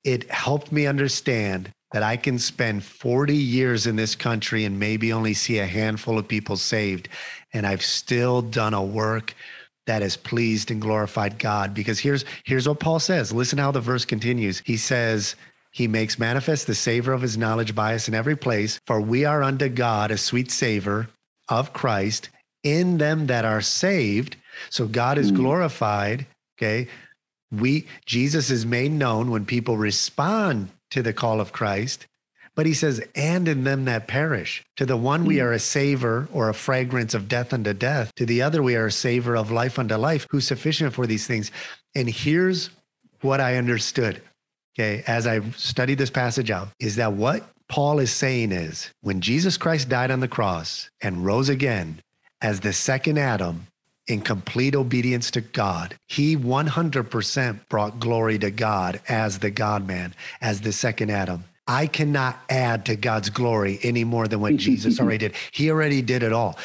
[0.04, 5.14] it helped me understand that I can spend 40 years in this country and maybe
[5.14, 7.10] only see a handful of people saved.
[7.54, 9.36] And I've still done a work
[9.86, 11.76] that has pleased and glorified God.
[11.76, 13.32] Because here's here's what Paul says.
[13.32, 14.64] Listen how the verse continues.
[14.66, 15.36] He says,
[15.74, 18.80] he makes manifest the savor of his knowledge by us in every place.
[18.86, 21.10] For we are unto God a sweet savor
[21.50, 22.30] of Christ
[22.64, 24.38] in them that are saved.
[24.70, 25.38] So God is hmm.
[25.38, 26.28] glorified.
[26.58, 26.88] Okay.
[27.52, 32.06] We, Jesus is made known when people respond to the call of Christ.
[32.56, 34.64] But he says, and in them that perish.
[34.78, 35.46] To the one, we hmm.
[35.46, 38.14] are a savor or a fragrance of death unto death.
[38.18, 41.26] To the other, we are a savor of life unto life, who's sufficient for these
[41.26, 41.50] things.
[41.96, 42.70] And here's
[43.22, 44.22] what I understood
[44.76, 49.22] okay, as I've studied this passage out, is that what Paul is saying is when
[49.22, 52.02] Jesus Christ died on the cross and rose again
[52.42, 53.68] as the second Adam
[54.08, 60.14] in complete obedience to God, he 100% brought glory to God as the God man,
[60.42, 61.46] as the second Adam.
[61.68, 65.34] I cannot add to God's glory any more than what Jesus already did.
[65.52, 66.58] He already did it all.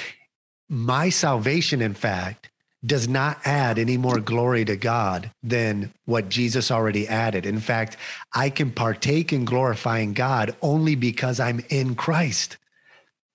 [0.69, 2.51] My salvation, in fact,
[2.87, 7.45] does not add any more glory to God than what Jesus already added.
[7.45, 7.97] In fact,
[8.35, 12.57] I can partake in glorifying God only because I'm in Christ.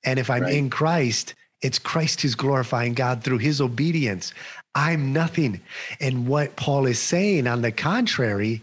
[0.05, 0.53] And if I'm right.
[0.53, 4.33] in Christ, it's Christ who's glorifying God through his obedience.
[4.75, 5.61] I'm nothing.
[5.99, 8.61] And what Paul is saying, on the contrary,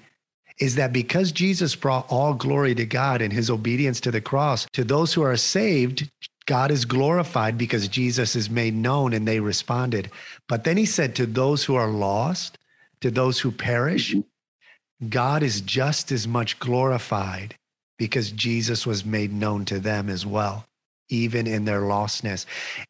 [0.61, 4.67] is that because Jesus brought all glory to God in his obedience to the cross,
[4.75, 6.09] to those who are saved,
[6.51, 10.11] God is glorified because Jesus is made known and they responded.
[10.49, 12.59] But then he said, to those who are lost,
[13.03, 15.09] to those who perish, mm-hmm.
[15.09, 17.55] God is just as much glorified
[17.99, 20.67] because Jesus was made known to them as well
[21.09, 22.47] even in their lostness.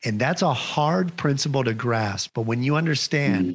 [0.06, 2.30] And that's a hard principle to grasp.
[2.32, 3.54] But when you understand mm-hmm.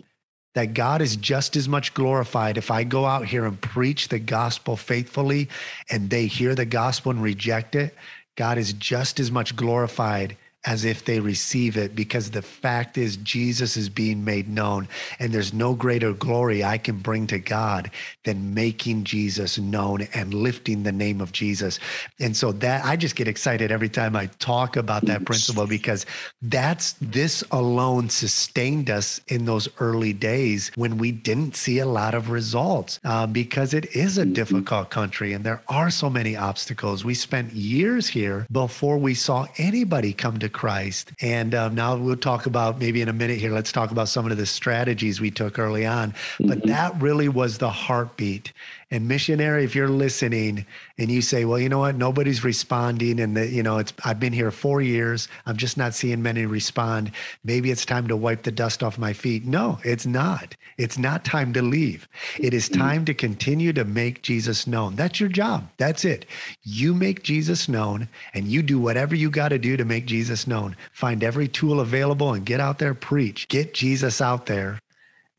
[0.54, 4.20] that God is just as much glorified if I go out here and preach the
[4.20, 5.50] gospel faithfully
[5.89, 7.96] and they hear the gospel and reject it,
[8.36, 13.17] God is just as much glorified as if they receive it because the fact is
[13.17, 14.88] Jesus is being made known
[15.19, 17.91] and there's no greater glory I can bring to God
[18.23, 21.80] than making Jesus known and lifting the name of Jesus.
[22.19, 26.06] And so that I just get excited every time I talk about that principle because
[26.41, 32.13] that's this alone sustained us in those early days when we didn't see a lot
[32.15, 34.34] of results uh, because it is a mm-hmm.
[34.34, 37.06] difficult country and there are so many obstacles.
[37.06, 41.12] We spent years here before we saw anybody come to Christ.
[41.22, 44.32] And um, now we'll talk about maybe in a minute here, let's talk about some
[44.32, 46.15] of the strategies we took early on.
[46.39, 46.70] But mm-hmm.
[46.70, 48.54] that really was the heartbeat.
[48.91, 50.65] And missionary, if you're listening
[51.00, 54.19] and you say, well, you know what, nobody's responding, and that you know, it's I've
[54.19, 57.12] been here four years, I'm just not seeing many respond.
[57.43, 59.45] Maybe it's time to wipe the dust off my feet.
[59.45, 60.56] No, it's not.
[60.78, 62.08] It's not time to leave.
[62.38, 62.82] It is mm-hmm.
[62.82, 64.95] time to continue to make Jesus known.
[64.95, 65.67] That's your job.
[65.78, 66.26] That's it.
[66.63, 70.45] You make Jesus known, and you do whatever you got to do to make Jesus
[70.45, 70.76] known.
[70.91, 74.80] Find every tool available and get out there, preach, get Jesus out there.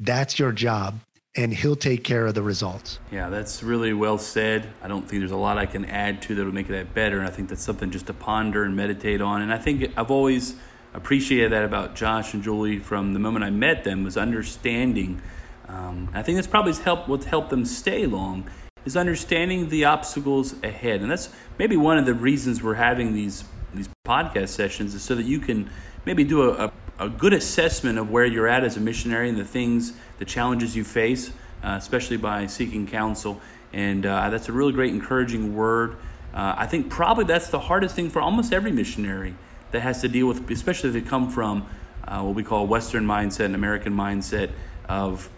[0.01, 1.01] That's your job
[1.37, 2.99] and he'll take care of the results.
[3.12, 4.68] Yeah, that's really well said.
[4.83, 7.18] I don't think there's a lot I can add to that would make that better.
[7.18, 9.42] And I think that's something just to ponder and meditate on.
[9.42, 10.57] And I think I've always
[10.94, 15.20] appreciated that about Josh and Julie from the moment I met them was understanding.
[15.68, 18.51] Um, I think that's probably helped what's helped them stay long
[18.87, 21.03] is understanding the obstacles ahead.
[21.03, 23.44] And that's maybe one of the reasons we're having these
[23.75, 25.68] these podcast sessions is so that you can
[26.07, 29.38] maybe do a, a a good assessment of where you're at as a missionary and
[29.38, 31.31] the things, the challenges you face,
[31.63, 33.41] uh, especially by seeking counsel.
[33.73, 35.97] And uh, that's a really great, encouraging word.
[36.35, 39.35] Uh, I think probably that's the hardest thing for almost every missionary
[39.73, 41.67] that has to deal with, especially if they come from
[42.07, 44.51] uh, what we call a Western mindset and American mindset
[44.89, 45.29] of,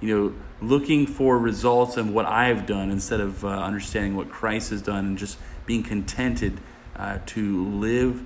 [0.00, 4.70] you know, looking for results of what I've done instead of uh, understanding what Christ
[4.70, 6.60] has done and just being contented
[7.26, 8.24] to live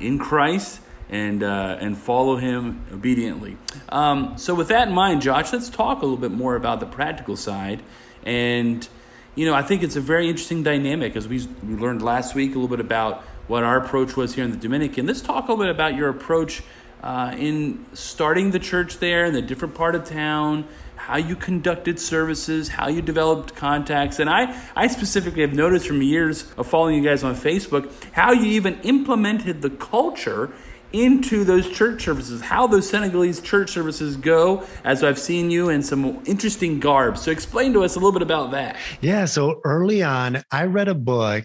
[0.00, 3.58] in Christ and uh, and follow him obediently.
[3.90, 6.86] Um, so with that in mind, Josh, let's talk a little bit more about the
[6.86, 7.82] practical side.
[8.24, 8.88] And
[9.34, 12.52] you know, I think it's a very interesting dynamic as we we learned last week
[12.52, 15.06] a little bit about what our approach was here in the Dominican.
[15.06, 16.62] Let's talk a little bit about your approach
[17.02, 20.68] uh, in starting the church there in the different part of town
[21.00, 24.18] how you conducted services, how you developed contacts.
[24.18, 28.32] And I, I specifically have noticed from years of following you guys on Facebook how
[28.32, 30.52] you even implemented the culture
[30.92, 35.82] into those church services, how those Senegalese church services go, as I've seen you in
[35.82, 37.18] some interesting garb.
[37.18, 38.76] So, explain to us a little bit about that.
[39.00, 39.24] Yeah.
[39.24, 41.44] So, early on, I read a book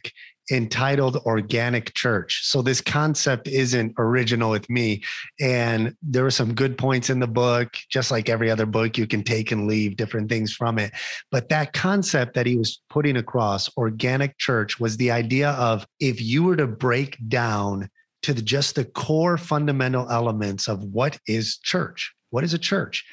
[0.51, 2.41] entitled Organic Church.
[2.43, 5.03] So, this concept isn't original with me.
[5.39, 9.07] And there were some good points in the book, just like every other book, you
[9.07, 10.91] can take and leave different things from it.
[11.31, 16.21] But that concept that he was putting across, organic church, was the idea of if
[16.21, 17.89] you were to break down
[18.25, 22.13] to the, just the core fundamental elements of what is church.
[22.31, 23.05] What is a church?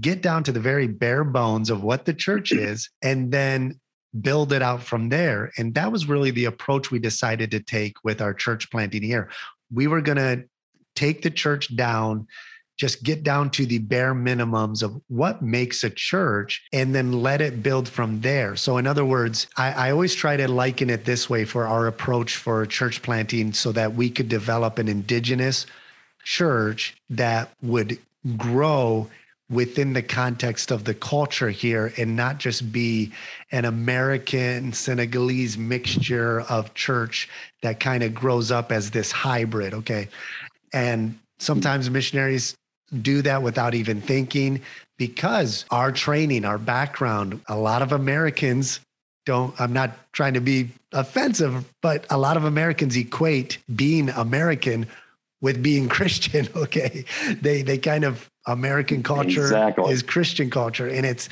[0.00, 3.80] Get down to the very bare bones of what the church is, and then
[4.20, 5.52] build it out from there.
[5.56, 9.30] And that was really the approach we decided to take with our church planting here.
[9.72, 10.44] We were going to
[10.94, 12.26] take the church down
[12.76, 17.40] just get down to the bare minimums of what makes a church and then let
[17.40, 18.54] it build from there.
[18.56, 21.86] So, in other words, I, I, always try to liken it this way for our
[21.86, 25.66] approach for church planting so that we could develop an indigenous
[26.22, 27.98] church that would
[28.36, 29.08] grow
[29.48, 33.12] within the context of the culture here and not just be
[33.52, 37.28] an American Senegalese mixture of church
[37.62, 39.72] that kind of grows up as this hybrid.
[39.72, 40.08] Okay.
[40.72, 42.56] And sometimes missionaries
[43.02, 44.62] do that without even thinking
[44.98, 48.80] because our training, our background, a lot of Americans
[49.24, 54.86] don't, I'm not trying to be offensive, but a lot of Americans equate being American
[55.40, 56.48] with being Christian.
[56.56, 57.04] Okay.
[57.40, 59.92] They, they kind of, American culture exactly.
[59.92, 60.86] is Christian culture.
[60.86, 61.28] And it's,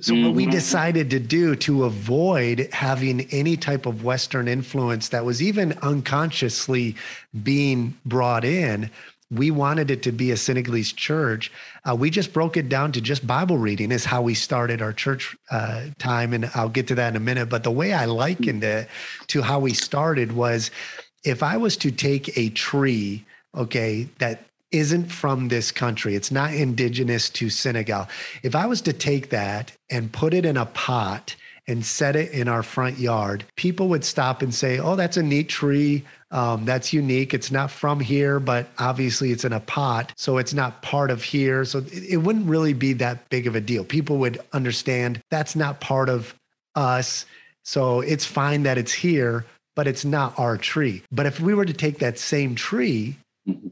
[0.00, 0.26] so mm-hmm.
[0.26, 0.52] what we mm-hmm.
[0.52, 6.96] decided to do to avoid having any type of Western influence that was even unconsciously
[7.42, 8.90] being brought in
[9.32, 11.50] we wanted it to be a Senegalese church.
[11.88, 14.92] Uh, we just broke it down to just Bible reading is how we started our
[14.92, 17.48] church uh, time, and I'll get to that in a minute.
[17.48, 18.88] But the way I likened it
[19.28, 20.70] to how we started was,
[21.24, 23.24] if I was to take a tree,
[23.56, 26.14] okay, that isn't from this country.
[26.14, 28.08] It's not indigenous to Senegal.
[28.42, 31.36] If I was to take that and put it in a pot
[31.68, 35.22] and set it in our front yard, people would stop and say, Oh, that's a
[35.22, 36.04] neat tree.
[36.30, 37.34] Um, that's unique.
[37.34, 40.12] It's not from here, but obviously it's in a pot.
[40.16, 41.64] So it's not part of here.
[41.64, 43.84] So it, it wouldn't really be that big of a deal.
[43.84, 46.34] People would understand that's not part of
[46.74, 47.26] us.
[47.64, 49.44] So it's fine that it's here,
[49.76, 51.02] but it's not our tree.
[51.12, 53.16] But if we were to take that same tree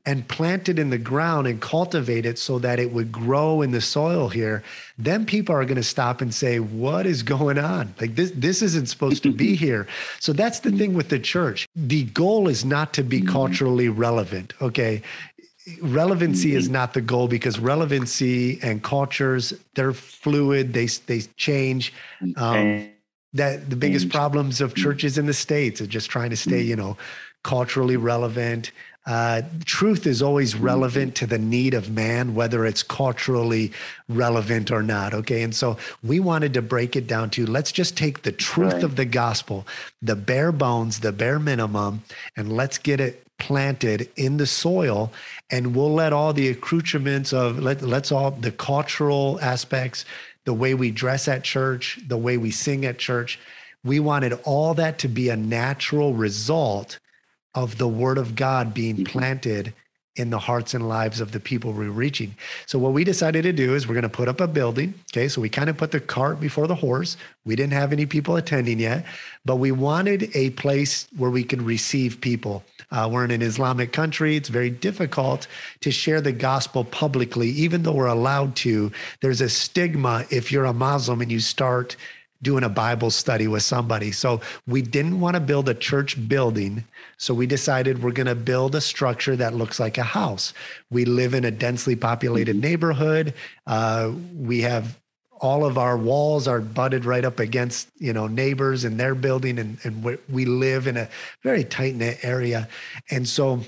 [0.05, 3.71] and plant it in the ground and cultivate it so that it would grow in
[3.71, 4.64] the soil here,
[4.99, 7.95] then people are going to stop and say, "What is going on?
[8.01, 9.87] Like this this isn't supposed to be here."
[10.18, 11.68] So that's the thing with the church.
[11.77, 13.31] The goal is not to be mm-hmm.
[13.31, 15.03] culturally relevant, okay?
[15.81, 16.73] Relevancy is mm-hmm.
[16.73, 21.93] not the goal because relevancy and cultures they're fluid, they they change.
[22.37, 22.91] Um,
[23.33, 26.75] that the biggest problems of churches in the states are just trying to stay, you
[26.75, 26.97] know,
[27.45, 28.73] culturally relevant
[29.07, 33.72] uh, truth is always relevant to the need of man, whether it's culturally
[34.09, 35.14] relevant or not.
[35.14, 35.42] Okay.
[35.42, 38.82] And so we wanted to break it down to let's just take the truth right.
[38.82, 39.66] of the gospel,
[40.03, 42.03] the bare bones, the bare minimum,
[42.36, 45.11] and let's get it planted in the soil
[45.51, 50.05] and we'll let all the accoutrements of let, let's all the cultural aspects
[50.44, 53.38] the way we dress at church the way we sing at church
[53.82, 56.98] we wanted all that to be a natural result
[57.55, 59.18] of the word of God being mm-hmm.
[59.18, 59.74] planted
[60.16, 62.34] in the hearts and lives of the people we're reaching.
[62.66, 64.92] So what we decided to do is we're going to put up a building.
[65.12, 65.28] Okay.
[65.28, 67.16] So we kind of put the cart before the horse.
[67.44, 69.07] We didn't have any people attending yet,
[69.44, 72.64] but we wanted a place where we could receive people.
[72.90, 74.34] Uh, we're in an Islamic country.
[74.34, 75.46] It's very difficult
[75.80, 78.90] to share the gospel publicly, even though we're allowed to.
[79.22, 81.96] There's a stigma if you're a Muslim and you start
[82.43, 84.12] doing a Bible study with somebody.
[84.12, 86.84] So we didn't want to build a church building.
[87.18, 90.55] So we decided we're going to build a structure that looks like a house.
[90.91, 92.62] We live in a densely populated mm-hmm.
[92.62, 93.34] neighborhood.
[93.66, 94.99] Uh, we have
[95.41, 99.59] all of our walls are butted right up against you know neighbors and their building
[99.59, 101.09] and, and we live in a
[101.43, 102.68] very tight knit area
[103.11, 103.61] and so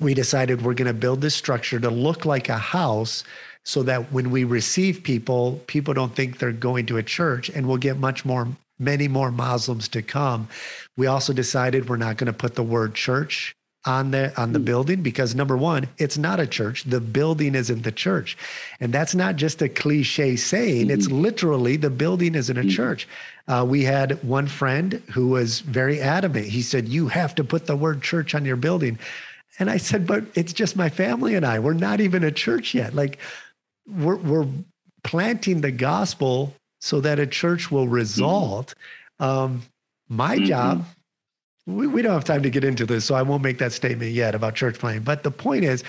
[0.00, 3.22] we decided we're going to build this structure to look like a house
[3.70, 7.68] so that when we receive people, people don't think they're going to a church and
[7.68, 8.48] we'll get much more,
[8.80, 10.48] many more Muslims to come.
[10.96, 13.54] We also decided we're not going to put the word church
[13.86, 14.64] on the on the hmm.
[14.66, 18.36] building because number one it's not a church the building isn't the church
[18.78, 20.90] and that's not just a cliche saying mm-hmm.
[20.90, 22.68] it's literally the building isn't a mm-hmm.
[22.68, 23.08] church
[23.48, 27.64] uh, we had one friend who was very adamant he said you have to put
[27.64, 28.98] the word church on your building
[29.58, 32.74] and i said but it's just my family and i we're not even a church
[32.74, 33.18] yet like
[33.98, 34.46] we're, we're
[35.04, 38.74] planting the gospel so that a church will result.
[39.20, 39.24] Mm-hmm.
[39.24, 39.62] Um,
[40.08, 40.44] my mm-hmm.
[40.46, 40.84] job,
[41.66, 44.12] we, we don't have time to get into this, so I won't make that statement
[44.12, 45.02] yet about church planting.
[45.02, 45.84] But the point is,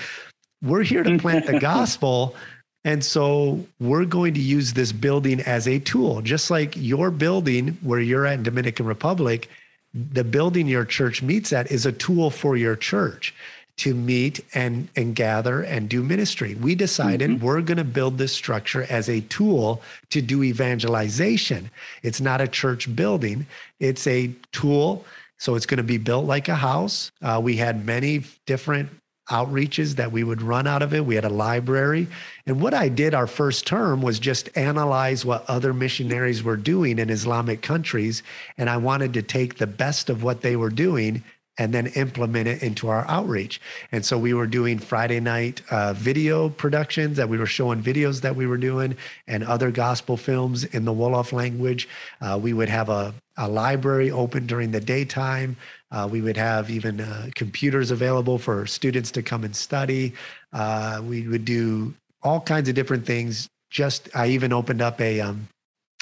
[0.61, 2.35] we're here to plant the gospel.
[2.83, 7.77] And so we're going to use this building as a tool, just like your building
[7.81, 9.49] where you're at in Dominican Republic,
[9.93, 13.35] the building your church meets at is a tool for your church
[13.81, 16.53] to meet and and gather and do ministry.
[16.53, 17.45] We decided mm-hmm.
[17.45, 21.71] we're going to build this structure as a tool to do evangelization.
[22.03, 23.47] It's not a church building;
[23.79, 25.03] it's a tool.
[25.39, 27.11] So it's going to be built like a house.
[27.23, 28.89] Uh, we had many different
[29.31, 31.03] outreaches that we would run out of it.
[31.03, 32.07] We had a library.
[32.45, 36.99] And what I did our first term was just analyze what other missionaries were doing
[36.99, 38.21] in Islamic countries.
[38.59, 41.23] And I wanted to take the best of what they were doing
[41.61, 43.61] and then implement it into our outreach.
[43.91, 48.21] And so we were doing Friday night uh, video productions that we were showing videos
[48.21, 48.97] that we were doing
[49.27, 51.87] and other gospel films in the Wolof language.
[52.19, 55.55] Uh, we would have a, a library open during the daytime.
[55.91, 60.13] Uh, we would have even uh, computers available for students to come and study.
[60.53, 61.93] Uh, we would do
[62.23, 63.47] all kinds of different things.
[63.69, 65.47] Just I even opened up a um,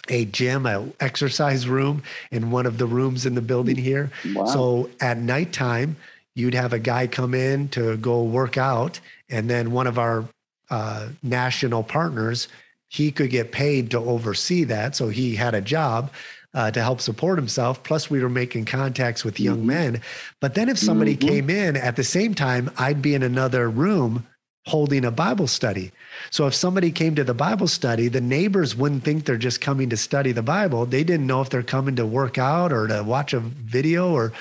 [0.10, 4.12] a gym, a exercise room in one of the rooms in the building here.
[4.34, 4.46] Wow.
[4.46, 5.96] So at nighttime,
[6.36, 9.00] you'd have a guy come in to go work out,
[9.30, 10.26] and then one of our
[10.70, 12.48] uh, national partners,
[12.90, 14.96] he could get paid to oversee that.
[14.96, 16.12] So he had a job.
[16.56, 17.84] Uh, to help support himself.
[17.84, 19.68] Plus, we were making contacts with young mm-hmm.
[19.68, 20.02] men.
[20.40, 21.30] But then, if somebody mm-hmm.
[21.30, 24.26] came in at the same time, I'd be in another room
[24.66, 25.92] holding a Bible study.
[26.32, 29.90] So if somebody came to the Bible study, the neighbors wouldn't think they're just coming
[29.90, 30.86] to study the Bible.
[30.86, 34.34] They didn't know if they're coming to work out or to watch a video or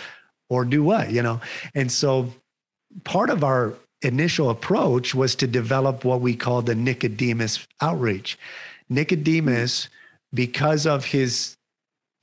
[0.50, 1.40] or do what, you know.
[1.74, 2.32] And so
[3.04, 8.38] part of our initial approach was to develop what we call the Nicodemus outreach.
[8.88, 9.88] Nicodemus,
[10.32, 11.56] because of his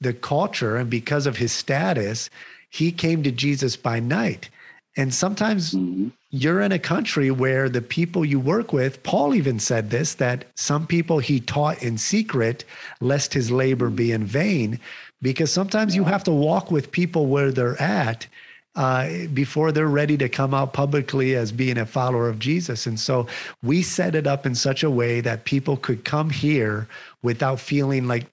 [0.02, 2.30] the culture and because of his status,
[2.70, 4.50] he came to Jesus by night.
[4.98, 6.10] And sometimes mm-hmm.
[6.36, 10.46] You're in a country where the people you work with, Paul even said this, that
[10.56, 12.66] some people he taught in secret,
[13.00, 14.80] lest his labor be in vain,
[15.22, 18.28] because sometimes you have to walk with people where they're at
[18.76, 22.86] uh, before they're ready to come out publicly as being a follower of Jesus.
[22.86, 23.28] And so
[23.64, 26.88] we set it up in such a way that people could come here
[27.22, 28.26] without feeling like,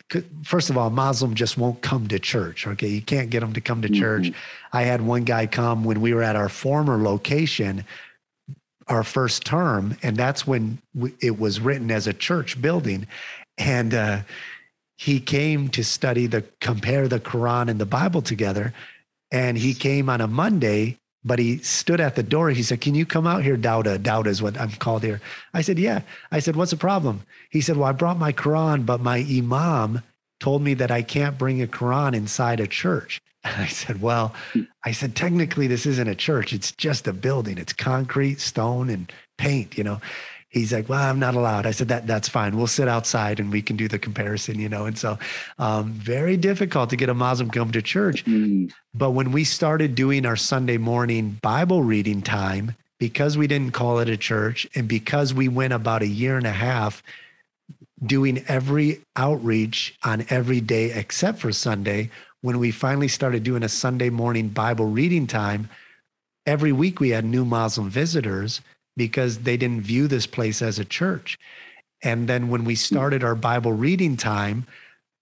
[0.43, 2.67] first of all, Muslim just won't come to church.
[2.67, 2.89] Okay.
[2.89, 4.01] You can't get them to come to mm-hmm.
[4.01, 4.33] church.
[4.73, 7.85] I had one guy come when we were at our former location
[8.89, 10.79] our first term, and that's when
[11.21, 13.07] it was written as a church building.
[13.57, 14.21] And uh,
[14.97, 18.73] he came to study the compare the Quran and the Bible together.
[19.33, 22.51] And he came on a Monday, but he stood at the door.
[22.51, 23.99] He said, Can you come out here, Dauda?
[23.99, 25.21] Dauda is what I'm called here.
[25.55, 26.03] I said, Yeah.
[26.31, 27.23] I said, What's the problem?
[27.51, 30.03] He said, Well, I brought my Quran, but my Imam
[30.39, 33.21] told me that I can't bring a Quran inside a church.
[33.43, 34.35] And I said, Well,
[34.85, 36.53] I said, technically, this isn't a church.
[36.53, 37.57] It's just a building.
[37.57, 40.01] It's concrete, stone, and paint, you know
[40.53, 41.67] he's like, well, I'm not allowed.
[41.67, 42.57] I said, that that's fine.
[42.57, 44.85] We'll sit outside and we can do the comparison, you know?
[44.85, 45.19] And so,
[45.59, 48.25] um, very difficult to get a Muslim come to church.
[48.25, 48.67] Mm-hmm.
[48.95, 53.99] But when we started doing our Sunday morning Bible reading time, because we didn't call
[53.99, 57.03] it a church and because we went about a year and a half
[58.05, 62.11] doing every outreach on every day except for Sunday,
[62.43, 65.69] when we finally started doing a Sunday morning Bible reading time,
[66.47, 68.61] every week we had new Muslim visitors
[68.97, 71.39] because they didn't view this place as a church.
[72.03, 74.67] And then when we started our Bible reading time,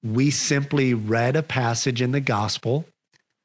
[0.02, 2.86] we simply read a passage in the gospel.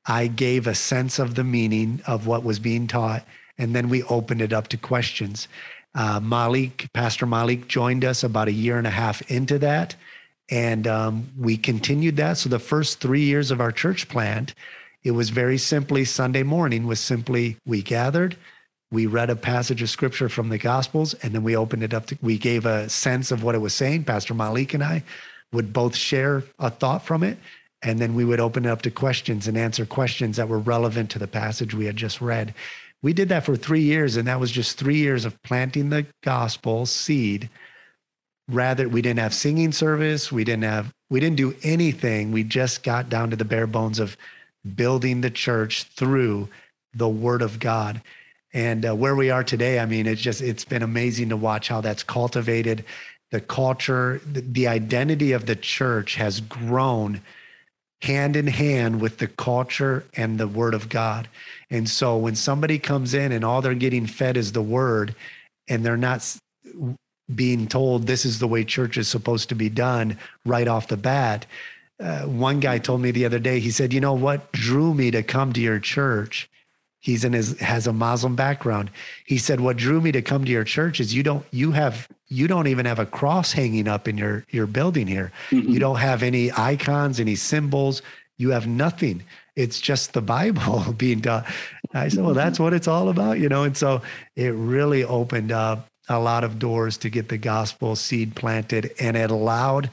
[0.06, 3.26] I gave a sense of the meaning of what was being taught,
[3.58, 5.48] and then we opened it up to questions.
[5.94, 9.96] Uh, Malik, Pastor Malik, joined us about a year and a half into that,
[10.50, 12.38] and um, we continued that.
[12.38, 14.54] So the first three years of our church plant,
[15.04, 18.38] it was very simply Sunday morning was simply we gathered,
[18.92, 22.06] we read a passage of scripture from the gospels and then we opened it up
[22.08, 24.04] to we gave a sense of what it was saying.
[24.04, 25.04] Pastor malik and i
[25.52, 27.38] would both share a thought from it
[27.82, 31.10] and then we would open it up to questions and answer questions that were relevant
[31.12, 32.54] to the passage we had just read.
[33.02, 36.06] We did that for three years and that was just three years of planting the
[36.24, 37.50] gospel seed.
[38.48, 40.32] Rather we didn't have singing service.
[40.32, 42.32] We didn't have we didn't do anything.
[42.32, 44.18] We just got down to the bare bones of
[44.76, 46.50] building the church through
[46.94, 48.02] the word of god
[48.56, 51.68] and uh, where we are today i mean it's just it's been amazing to watch
[51.68, 52.84] how that's cultivated.
[53.32, 57.22] The culture the, the identity of the church has grown
[58.02, 61.28] hand in hand with the culture and the word of god.
[61.70, 65.16] And so when somebody comes in and all they're getting fed is the word
[65.68, 66.38] and they're not
[67.34, 70.98] being told this is the way church is supposed to be done right off the
[70.98, 71.46] bat
[72.00, 75.10] uh, one guy told me the other day he said you know what drew me
[75.10, 76.48] to come to your church
[77.06, 78.90] he's in his has a muslim background.
[79.26, 82.08] He said what drew me to come to your church is you don't you have
[82.30, 85.32] you don't even have a cross hanging up in your your building here.
[85.52, 85.72] Mm-hmm.
[85.72, 88.02] you don't have any icons any symbols.
[88.38, 89.24] You have nothing.
[89.56, 91.46] It's just the bible being done
[91.94, 93.64] i said well that's what it's all about you know?
[93.64, 94.02] And so
[94.36, 99.16] it really opened up a lot of doors to get the gospel seed planted and
[99.16, 99.92] it allowed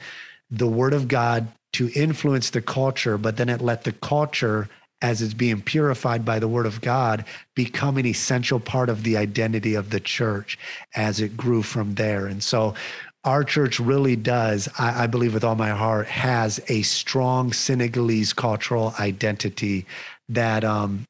[0.49, 4.67] the word of god to influence the culture but then it let the culture
[5.03, 9.17] as it's being purified by the word of God, become an essential part of the
[9.17, 10.57] identity of the church
[10.95, 12.25] as it grew from there.
[12.25, 12.73] And so
[13.25, 18.33] our church really does, I, I, believe with all my heart, has a strong Senegalese
[18.33, 19.85] cultural identity
[20.29, 21.05] that um,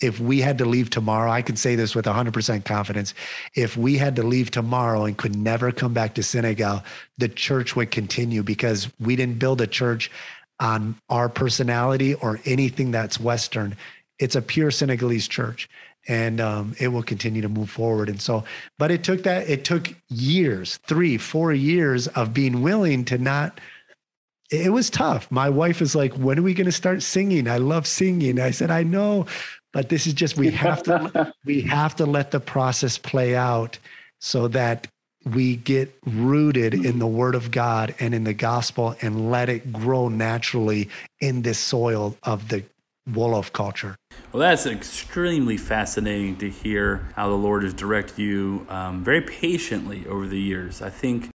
[0.00, 3.14] if we had to leave tomorrow, I can say this with 100% confidence.
[3.54, 6.82] If we had to leave tomorrow and could never come back to Senegal,
[7.18, 10.10] the church would continue because we didn't build a church
[10.60, 13.76] on our personality or anything that's Western.
[14.18, 15.68] It's a pure Senegalese church
[16.08, 18.08] and um, it will continue to move forward.
[18.08, 18.44] And so,
[18.78, 23.60] but it took that, it took years, three, four years of being willing to not.
[24.50, 25.28] It was tough.
[25.30, 27.48] My wife is like, when are we going to start singing?
[27.48, 28.40] I love singing.
[28.40, 29.26] I said, I know,
[29.72, 33.78] but this is just, we have to, we have to let the process play out
[34.20, 34.86] so that
[35.26, 39.72] we get rooted in the word of God and in the gospel and let it
[39.72, 40.88] grow naturally
[41.20, 42.64] in this soil of the
[43.10, 43.96] Wolof culture.
[44.32, 50.06] Well, that's extremely fascinating to hear how the Lord has directed you um, very patiently
[50.06, 50.82] over the years.
[50.82, 51.30] I think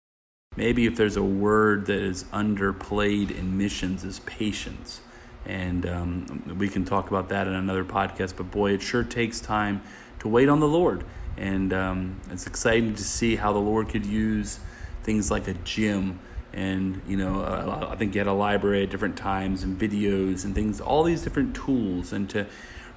[0.56, 5.02] maybe if there's a word that is underplayed in missions is patience.
[5.46, 8.36] And um, we can talk about that in another podcast.
[8.36, 9.82] But boy, it sure takes time
[10.20, 11.06] to wait on the Lord
[11.38, 14.60] And um, it's exciting to see how the Lord could use
[15.04, 16.20] things like a gym
[16.54, 20.44] and you know uh, i think you had a library at different times and videos
[20.44, 22.46] and things all these different tools and to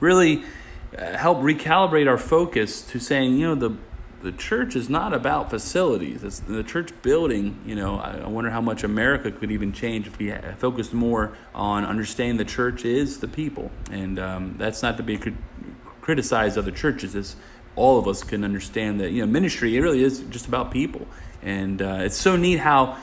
[0.00, 0.42] really
[0.96, 3.76] uh, help recalibrate our focus to saying you know the
[4.22, 6.22] the church is not about facilities.
[6.22, 10.18] It's the church building, you know, I wonder how much America could even change if
[10.18, 13.70] we focused more on understanding the church is the people.
[13.90, 15.18] And um, that's not to be
[16.02, 17.14] criticized other churches.
[17.14, 17.36] It's
[17.76, 21.06] all of us can understand that, you know, ministry, it really is just about people.
[21.42, 22.98] And uh, it's so neat how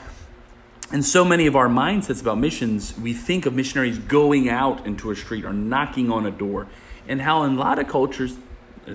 [0.92, 5.10] in so many of our mindsets about missions, we think of missionaries going out into
[5.10, 6.66] a street or knocking on a door.
[7.06, 8.36] And how in a lot of cultures,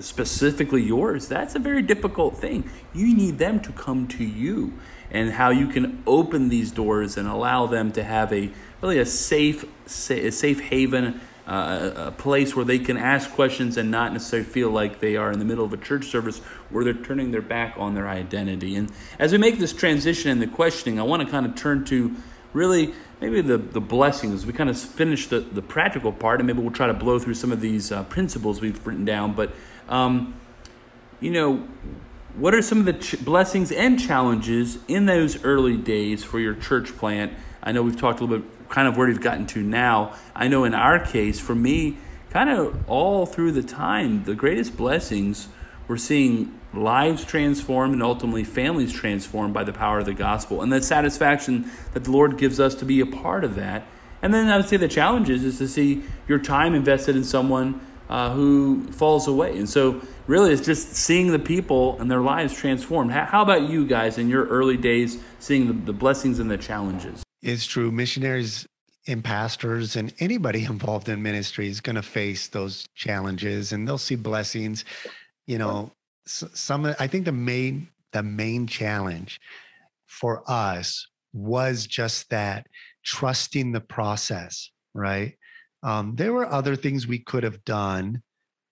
[0.00, 2.68] specifically yours, that's a very difficult thing.
[2.92, 4.72] You need them to come to you
[5.10, 8.50] and how you can open these doors and allow them to have a
[8.82, 9.64] really a safe,
[10.10, 14.70] a safe haven, uh, a place where they can ask questions and not necessarily feel
[14.70, 16.38] like they are in the middle of a church service
[16.70, 18.76] where they're turning their back on their identity.
[18.76, 21.84] And as we make this transition in the questioning, I want to kind of turn
[21.86, 22.14] to
[22.54, 24.46] really maybe the, the blessings.
[24.46, 27.34] We kind of finish the, the practical part, and maybe we'll try to blow through
[27.34, 29.34] some of these uh, principles we've written down.
[29.34, 29.52] But,
[29.88, 30.34] um,
[31.20, 31.66] you know,
[32.36, 36.54] what are some of the ch- blessings and challenges in those early days for your
[36.54, 37.32] church plant?
[37.62, 40.12] I know we've talked a little bit kind of where we've gotten to now.
[40.34, 41.96] I know in our case, for me,
[42.30, 45.46] kind of all through the time, the greatest blessings
[45.86, 50.72] we're seeing lives transformed and ultimately families transformed by the power of the gospel and
[50.72, 53.84] the satisfaction that the Lord gives us to be a part of that.
[54.22, 57.22] And then I would say the challenge is, is to see your time invested in
[57.22, 59.56] someone uh, who falls away.
[59.56, 63.12] And so, really, it's just seeing the people and their lives transformed.
[63.12, 67.23] How, about you guys in your early days, seeing the, the blessings and the challenges?
[67.44, 67.90] It's true.
[67.90, 68.66] Missionaries
[69.06, 73.98] and pastors and anybody involved in ministry is going to face those challenges and they'll
[73.98, 74.84] see blessings.
[75.46, 75.92] You know
[76.26, 79.38] some i think the main the main challenge
[80.06, 82.66] for us was just that
[83.04, 85.36] trusting the process right?
[85.82, 88.22] Um, there were other things we could have done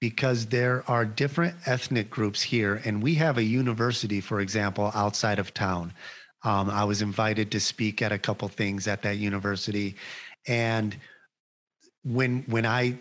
[0.00, 5.38] because there are different ethnic groups here and we have a university for example outside
[5.38, 5.92] of town
[6.44, 9.96] um, i was invited to speak at a couple things at that university
[10.46, 10.96] and
[12.04, 12.96] when when i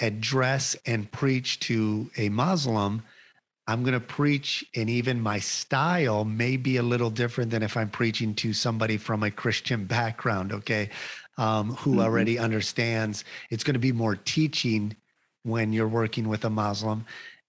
[0.00, 3.02] address and preach to a muslim
[3.66, 7.76] I'm going to preach, and even my style may be a little different than if
[7.76, 10.90] I'm preaching to somebody from a Christian background, okay,
[11.38, 12.00] um, who mm-hmm.
[12.00, 13.24] already understands.
[13.50, 14.96] It's going to be more teaching
[15.44, 17.04] when you're working with a Muslim.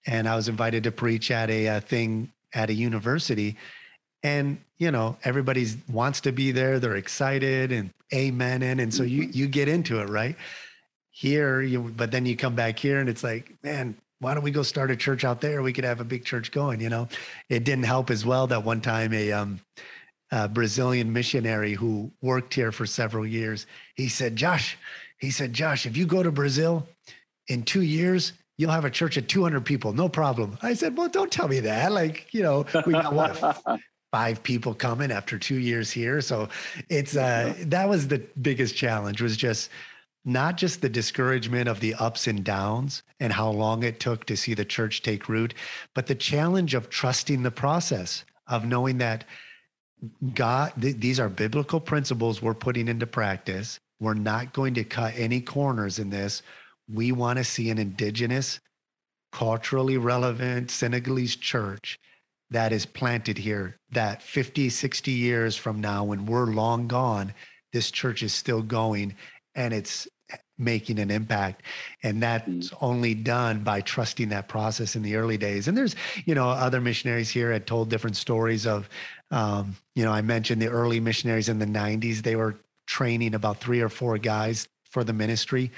[0.06, 3.56] And I was invited to preach at a, a thing at a university.
[4.24, 6.80] And, you know, everybody wants to be there.
[6.80, 8.62] They're excited and amen.
[8.62, 9.38] And so you, mm-hmm.
[9.38, 10.34] you get into it, right?
[11.10, 14.50] Here, you, but then you come back here and it's like, man, why don't we
[14.50, 15.62] go start a church out there?
[15.62, 17.06] We could have a big church going, you know?
[17.50, 19.60] It didn't help as well that one time a, um,
[20.32, 24.78] a Brazilian missionary who worked here for several years, he said, Josh,
[25.18, 26.88] he said, Josh, if you go to Brazil
[27.48, 30.56] in two years, you'll have a church of 200 people, no problem.
[30.62, 31.92] I said, well, don't tell me that.
[31.92, 33.62] Like, you know, we got what,
[34.14, 36.20] five people coming after two years here.
[36.20, 36.48] So
[36.88, 39.70] it's, uh, that was the biggest challenge was just,
[40.24, 44.36] not just the discouragement of the ups and downs and how long it took to
[44.36, 45.54] see the church take root,
[45.96, 49.24] but the challenge of trusting the process, of knowing that
[50.32, 53.80] God, th- these are biblical principles we're putting into practice.
[53.98, 56.42] We're not going to cut any corners in this.
[56.88, 58.60] We want to see an indigenous,
[59.32, 61.98] culturally relevant Senegalese church
[62.54, 67.34] that is planted here, that 50, 60 years from now, when we're long gone,
[67.72, 69.14] this church is still going
[69.56, 70.06] and it's
[70.56, 71.62] making an impact.
[72.04, 72.72] And that's mm.
[72.80, 75.66] only done by trusting that process in the early days.
[75.66, 75.96] And there's
[76.26, 78.88] you know other missionaries here had told different stories of
[79.32, 83.58] um, you know i mentioned the early missionaries in the 90s they were training about
[83.58, 85.72] three or four guys for the ministry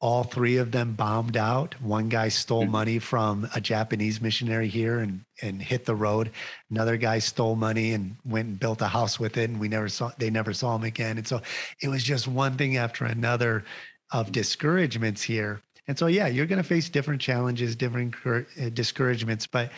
[0.00, 2.70] all three of them bombed out one guy stole mm.
[2.70, 6.30] money from a japanese missionary here and and hit the road
[6.70, 9.88] another guy stole money and went and built a house with it and we never
[9.88, 11.40] saw they never saw him again and so
[11.82, 13.64] it was just one thing after another
[14.12, 15.60] of discouragements here.
[15.86, 19.70] And so, yeah, you're going to face different challenges, different uh, discouragements, but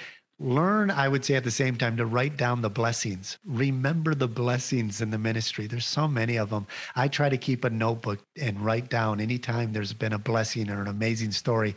[0.43, 3.39] learn, I would say at the same time, to write down the blessings.
[3.47, 5.67] Remember the blessings in the ministry.
[5.67, 6.67] There's so many of them.
[6.97, 10.83] I try to keep a notebook and write down anytime there's been a blessing or
[10.83, 11.75] an amazing story.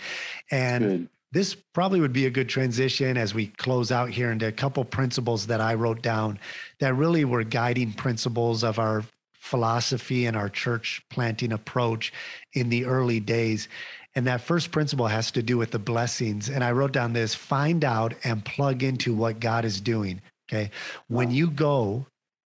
[0.52, 1.10] And Good.
[1.32, 4.84] this probably would be a good transition as we close out here into a couple
[4.84, 6.40] principles that I wrote down
[6.80, 9.04] that really were guiding principles of our
[9.34, 12.12] philosophy and our church planting approach
[12.54, 13.70] in the early days.
[14.16, 16.50] And that first principle has to do with the blessings.
[16.50, 20.22] And I wrote down this find out and plug into what God is doing.
[20.50, 20.72] Okay.
[21.08, 22.06] When you go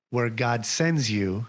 [0.09, 1.47] where God sends you,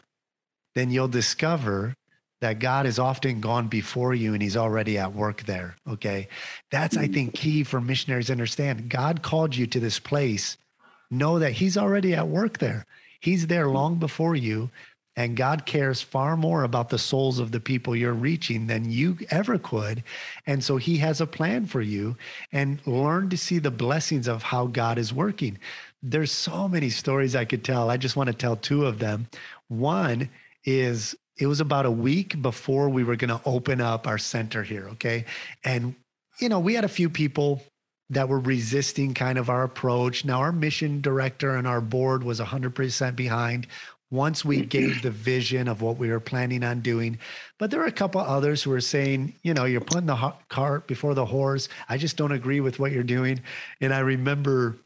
[0.75, 1.95] then you'll discover
[2.41, 5.77] that God has often gone before you and he's already at work there.
[5.89, 6.29] Okay.
[6.71, 8.89] That's, I think, key for missionaries to understand.
[8.89, 10.57] God called you to this place.
[11.11, 12.87] Know that he's already at work there.
[13.21, 14.71] He's there long before you.
[15.17, 19.19] And God cares far more about the souls of the people you're reaching than you
[19.31, 20.05] ever could.
[20.47, 22.17] And so he has a plan for you
[22.53, 25.59] and learn to see the blessings of how God is working.
[26.03, 27.91] There's so many stories I could tell.
[27.91, 29.29] I just want to tell two of them.
[29.69, 30.31] One
[30.65, 34.63] is it was about a week before we were going to open up our center
[34.63, 34.89] here.
[34.93, 35.25] Okay.
[35.65, 35.95] And,
[36.39, 37.63] you know, we had a few people
[38.11, 40.25] that were resisting kind of our approach.
[40.25, 43.67] Now, our mission director and our board was 100% behind
[44.11, 47.19] once we gave the vision of what we were planning on doing.
[47.59, 50.87] But there were a couple others who were saying, you know, you're putting the cart
[50.87, 51.69] before the horse.
[51.89, 53.41] I just don't agree with what you're doing.
[53.81, 54.77] And I remember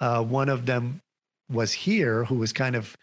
[0.00, 1.00] uh, one of them
[1.50, 2.96] was here who was kind of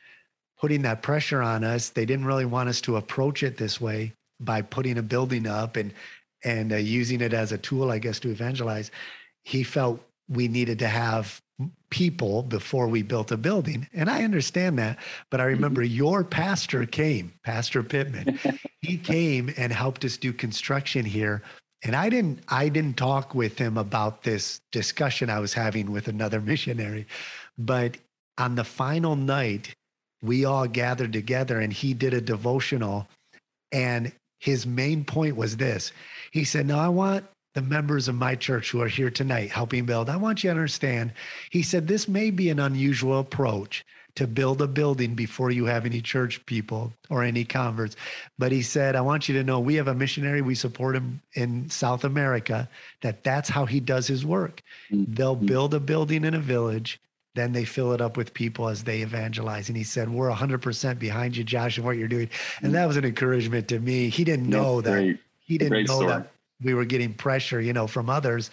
[0.60, 1.90] putting that pressure on us.
[1.90, 5.76] They didn't really want us to approach it this way by putting a building up
[5.76, 5.94] and
[6.44, 8.90] and uh, using it as a tool, I guess, to evangelize.
[9.44, 11.40] He felt we needed to have
[11.90, 13.88] people before we built a building.
[13.94, 14.98] And I understand that.
[15.30, 15.96] But I remember mm-hmm.
[15.96, 18.40] your pastor came, Pastor Pittman.
[18.82, 21.44] he came and helped us do construction here.
[21.84, 26.08] And I didn't I didn't talk with him about this discussion I was having with
[26.08, 27.08] another missionary.
[27.58, 27.98] But
[28.38, 29.74] on the final night,
[30.24, 33.08] we all gathered together and he did a devotional.
[33.72, 35.92] And his main point was this.
[36.32, 39.86] He said, No, I want the members of my church who are here tonight helping
[39.86, 41.14] build, I want you to understand.
[41.50, 43.86] He said, This may be an unusual approach
[44.16, 47.96] to build a building before you have any church people or any converts.
[48.38, 51.22] But he said, I want you to know we have a missionary, we support him
[51.34, 52.68] in South America,
[53.02, 54.62] that that's how he does his work.
[54.92, 55.14] Mm-hmm.
[55.14, 57.00] They'll build a building in a village.
[57.34, 59.70] Then they fill it up with people as they evangelize.
[59.70, 62.30] And he said, We're 100% behind you, Josh, and what you're doing.
[62.62, 64.10] And that was an encouragement to me.
[64.10, 65.18] He didn't know that.
[65.40, 66.08] He didn't know story.
[66.08, 66.31] that
[66.64, 68.52] we were getting pressure, you know, from others.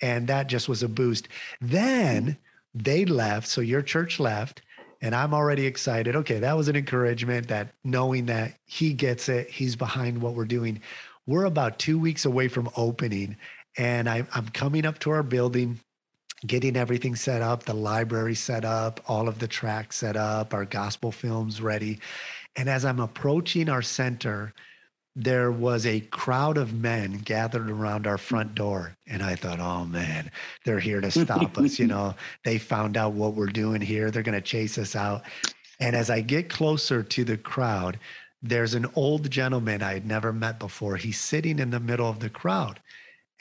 [0.00, 1.28] And that just was a boost.
[1.60, 2.36] Then
[2.74, 3.48] they left.
[3.48, 4.62] So your church left.
[5.02, 6.14] And I'm already excited.
[6.14, 10.44] Okay, that was an encouragement that knowing that he gets it, he's behind what we're
[10.44, 10.80] doing.
[11.26, 13.36] We're about two weeks away from opening.
[13.78, 15.80] And I, I'm coming up to our building,
[16.46, 20.66] getting everything set up, the library set up, all of the tracts set up, our
[20.66, 21.98] gospel films ready.
[22.56, 24.52] And as I'm approaching our center,
[25.16, 28.96] there was a crowd of men gathered around our front door.
[29.06, 30.30] And I thought, oh man,
[30.64, 31.78] they're here to stop us.
[31.78, 34.10] You know, they found out what we're doing here.
[34.10, 35.22] They're going to chase us out.
[35.80, 37.98] And as I get closer to the crowd,
[38.42, 40.96] there's an old gentleman I had never met before.
[40.96, 42.80] He's sitting in the middle of the crowd.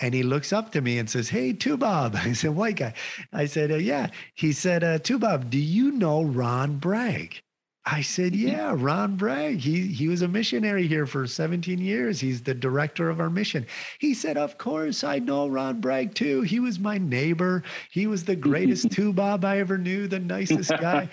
[0.01, 2.15] And he looks up to me and says, Hey, Tubob.
[2.15, 2.93] I said, White guy.
[3.31, 4.09] I said, uh, Yeah.
[4.33, 7.41] He said, uh, Tubob, do you know Ron Bragg?
[7.85, 8.47] I said, mm-hmm.
[8.47, 9.59] "Yeah, Ron Bragg.
[9.59, 12.19] He he was a missionary here for 17 years.
[12.19, 13.65] He's the director of our mission."
[13.99, 16.41] He said, "Of course, I know Ron Bragg too.
[16.41, 17.63] He was my neighbor.
[17.91, 21.09] He was the greatest Tubob I ever knew, the nicest guy."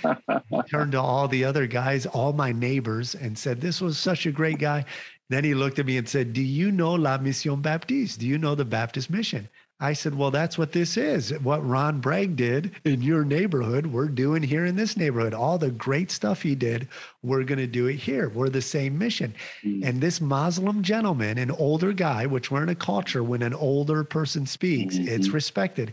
[0.50, 4.26] he turned to all the other guys, all my neighbors, and said, "This was such
[4.26, 4.84] a great guy."
[5.28, 8.20] Then he looked at me and said, "Do you know La Mission Baptiste?
[8.20, 9.48] Do you know the Baptist mission?"
[9.78, 11.30] I said, Well, that's what this is.
[11.40, 15.34] What Ron Bragg did in your neighborhood, we're doing here in this neighborhood.
[15.34, 16.88] All the great stuff he did,
[17.22, 18.30] we're going to do it here.
[18.30, 19.34] We're the same mission.
[19.62, 19.84] Mm-hmm.
[19.84, 24.02] And this Muslim gentleman, an older guy, which we're in a culture when an older
[24.02, 25.08] person speaks, mm-hmm.
[25.08, 25.92] it's respected.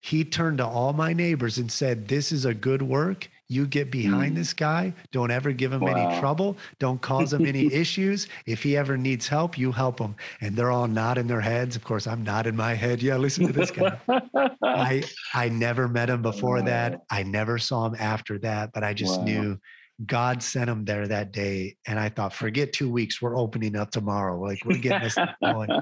[0.00, 3.30] He turned to all my neighbors and said, This is a good work.
[3.52, 4.36] You get behind mm.
[4.36, 4.94] this guy.
[5.12, 5.94] Don't ever give him wow.
[5.94, 6.56] any trouble.
[6.78, 8.28] Don't cause him any issues.
[8.46, 10.14] If he ever needs help, you help him.
[10.40, 11.76] And they're all nodding their heads.
[11.76, 13.02] Of course, I'm nodding my head.
[13.02, 13.98] Yeah, listen to this guy.
[14.62, 15.02] I
[15.34, 16.64] I never met him before wow.
[16.64, 17.02] that.
[17.10, 19.24] I never saw him after that, but I just wow.
[19.24, 19.58] knew
[20.06, 21.76] God sent him there that day.
[21.86, 24.40] And I thought, forget two weeks, we're opening up tomorrow.
[24.40, 25.68] Like we're getting this going.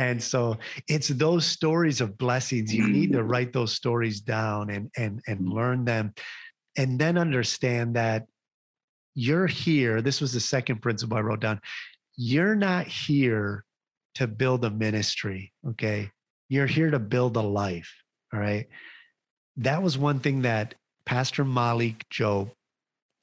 [0.00, 0.56] And so
[0.86, 2.72] it's those stories of blessings.
[2.72, 5.52] You need to write those stories down and and and mm.
[5.52, 6.14] learn them
[6.78, 8.26] and then understand that
[9.14, 10.00] you're here.
[10.00, 11.60] This was the second principle I wrote down.
[12.16, 13.64] You're not here
[14.14, 16.10] to build a ministry, okay?
[16.48, 17.92] You're here to build a life,
[18.32, 18.68] all right?
[19.56, 22.52] That was one thing that Pastor Malik Diop,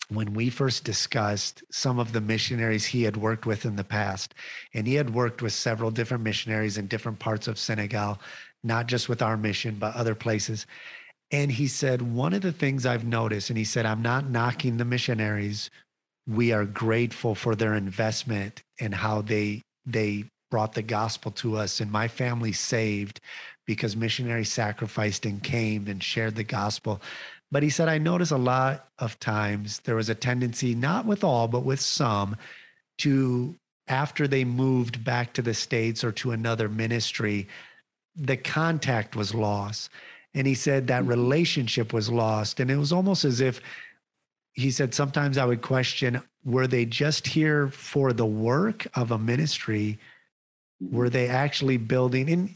[0.10, 4.36] when we first discussed some of the missionaries he had worked with in the past,
[4.74, 8.20] and he had worked with several different missionaries in different parts of Senegal,
[8.64, 10.68] not just with our mission, but other places.
[11.32, 14.78] And he said, one of the things I've noticed, and he said, I'm not knocking
[14.78, 15.69] the missionaries.
[16.28, 21.80] We are grateful for their investment and how they they brought the gospel to us
[21.80, 23.19] and my family saved
[23.65, 27.01] because missionaries sacrificed and came and shared the gospel.
[27.51, 31.23] But he said, I notice a lot of times there was a tendency, not with
[31.23, 32.36] all, but with some,
[32.99, 33.55] to
[33.88, 37.47] after they moved back to the States or to another ministry,
[38.15, 39.89] the contact was lost.
[40.36, 41.09] And he said that mm-hmm.
[41.09, 42.59] relationship was lost.
[42.59, 43.61] And it was almost as if
[44.53, 49.17] he said, sometimes I would question, were they just here for the work of a
[49.17, 49.97] ministry?
[50.79, 52.29] Were they actually building?
[52.29, 52.53] And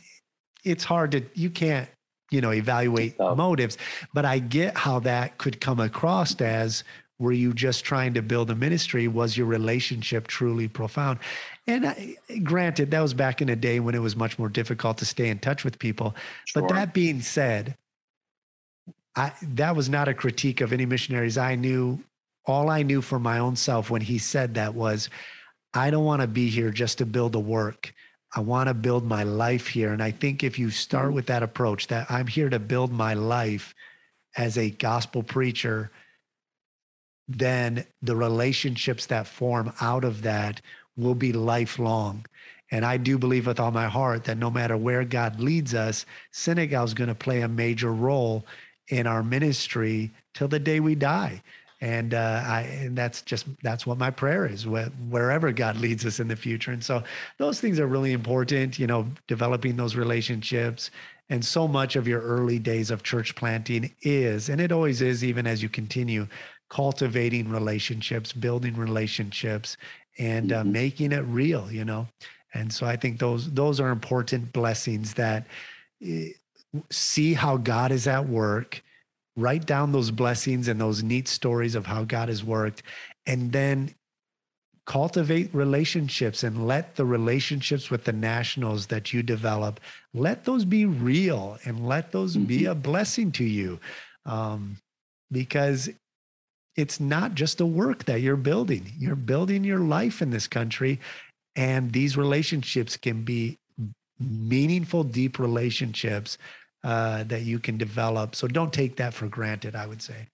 [0.64, 1.90] it's hard to, you can't,
[2.32, 3.78] you know, evaluate motives,
[4.14, 6.84] but I get how that could come across as
[7.20, 9.08] were you just trying to build a ministry?
[9.08, 11.20] Was your relationship truly profound?
[11.68, 14.98] And I, granted, that was back in a day when it was much more difficult
[15.00, 16.16] to stay in touch with people.
[16.46, 16.62] Sure.
[16.62, 17.76] But that being said,
[19.16, 22.02] I, that was not a critique of any missionaries I knew.
[22.46, 25.10] All I knew for my own self when he said that was,
[25.74, 27.94] I don't want to be here just to build a work.
[28.34, 29.92] I want to build my life here.
[29.92, 31.16] And I think if you start mm-hmm.
[31.16, 33.76] with that approach, that I'm here to build my life
[34.38, 35.92] as a gospel preacher
[37.30, 40.62] then the relationships that form out of that
[40.98, 42.26] will be lifelong.
[42.72, 46.06] And I do believe with all my heart that no matter where God leads us,
[46.32, 48.46] Senegal is going to play a major role
[48.90, 51.42] in our ministry till the day we die.
[51.82, 54.68] And uh, I, and that's just that's what my prayer is.
[54.68, 57.04] wherever God leads us in the future, and so
[57.38, 58.78] those things are really important.
[58.78, 60.92] You know, developing those relationships,
[61.30, 65.24] and so much of your early days of church planting is, and it always is,
[65.24, 66.28] even as you continue
[66.70, 69.78] cultivating relationships, building relationships,
[70.18, 70.72] and uh, mm-hmm.
[70.72, 71.72] making it real.
[71.72, 72.08] You know,
[72.54, 75.46] and so I think those those are important blessings that
[76.08, 76.26] uh,
[76.90, 78.82] see how God is at work.
[79.36, 82.84] Write down those blessings and those neat stories of how God has worked,
[83.26, 83.94] and then
[84.90, 89.80] cultivate relationships and let the relationships with the nationals that you develop
[90.16, 92.48] let those be real and let those mm-hmm.
[92.48, 93.80] be a blessing to you
[94.26, 94.76] um,
[95.32, 95.92] because
[96.80, 98.94] it's not just a work that you're building.
[98.98, 101.02] You're building your life in this country.
[101.58, 103.58] And these relationships can be
[104.18, 106.38] meaningful, deep relationships
[106.86, 108.34] uh, that you can develop.
[108.34, 110.28] So don't take that for granted, I would say.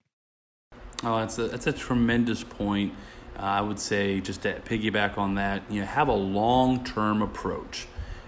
[1.03, 2.93] Oh, that's a, that's a tremendous point.
[3.37, 7.23] Uh, I would say, just to piggyback on that, you know, have a long term
[7.23, 7.87] approach.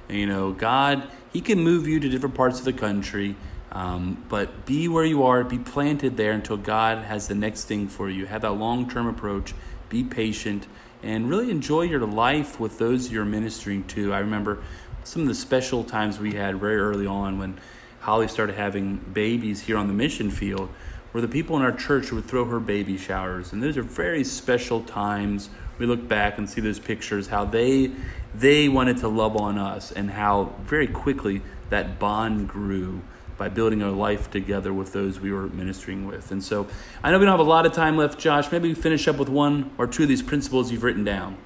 [0.09, 3.35] You know, God, He can move you to different parts of the country.
[3.77, 7.87] Um, but be where you are, be planted there until God has the next thing
[7.87, 8.25] for you.
[8.25, 9.53] Have that long term approach,
[9.87, 10.65] be patient,
[11.03, 14.15] and really enjoy your life with those you're ministering to.
[14.15, 14.63] I remember
[15.03, 17.59] some of the special times we had very early on when
[17.99, 20.69] Holly started having babies here on the mission field,
[21.11, 23.53] where the people in our church would throw her baby showers.
[23.53, 25.51] And those are very special times.
[25.77, 27.91] We look back and see those pictures, how they
[28.33, 33.03] they wanted to love on us and how very quickly that bond grew
[33.37, 36.31] by building a life together with those we were ministering with.
[36.31, 36.67] And so
[37.03, 38.51] I know we don't have a lot of time left, Josh.
[38.51, 41.37] Maybe we finish up with one or two of these principles you've written down.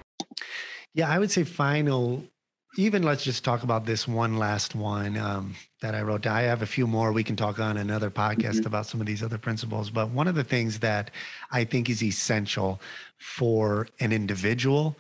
[0.94, 2.24] Yeah, I would say final.
[2.78, 6.38] Even let's just talk about this one last one um, that I wrote down.
[6.38, 7.12] I have a few more.
[7.12, 8.68] We can talk on another podcast mm-hmm.
[8.68, 9.90] about some of these other principles.
[9.90, 11.12] But one of the things that
[11.52, 12.80] I think is essential
[13.18, 14.96] for an individual,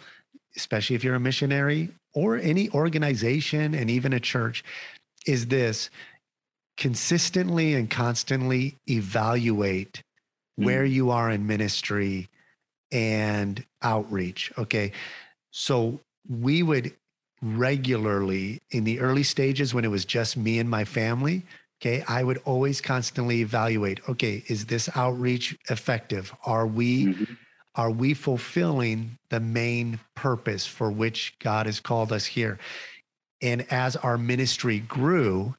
[0.57, 4.65] especially if you're a missionary or any organization and even a church,
[5.25, 5.89] is this
[6.81, 10.01] consistently and constantly evaluate
[10.59, 10.65] mm.
[10.65, 12.27] where you are in ministry
[12.91, 14.51] and outreach.
[14.57, 14.91] Okay.
[15.51, 16.91] So we would
[17.39, 21.43] regularly, in the early stages when it was just me and my family,
[21.79, 26.33] okay, I would always constantly evaluate okay, is this outreach effective?
[26.47, 27.05] Are we.
[27.05, 27.33] Mm-hmm.
[27.75, 32.59] Are we fulfilling the main purpose for which God has called us here?
[33.41, 35.55] And as our ministry grew,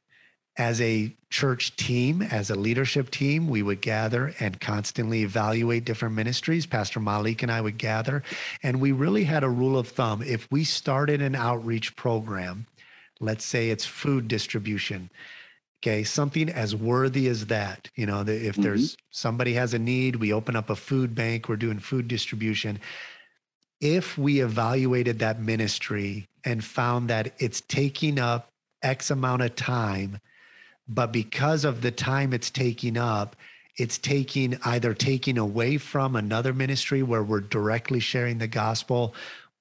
[0.56, 6.14] as a church team, as a leadership team, we would gather and constantly evaluate different
[6.14, 6.66] ministries.
[6.66, 8.22] Pastor Malik and I would gather,
[8.62, 10.22] and we really had a rule of thumb.
[10.22, 12.66] If we started an outreach program,
[13.18, 15.10] let's say it's food distribution,
[15.80, 18.62] okay, something as worthy as that, you know, if mm-hmm.
[18.62, 22.78] there's somebody has a need, we open up a food bank, we're doing food distribution.
[23.80, 28.50] If we evaluated that ministry and found that it's taking up
[28.82, 30.20] X amount of time
[30.94, 33.36] but because of the time it's taking up,
[33.78, 39.14] it's taking either taking away from another ministry where we're directly sharing the gospel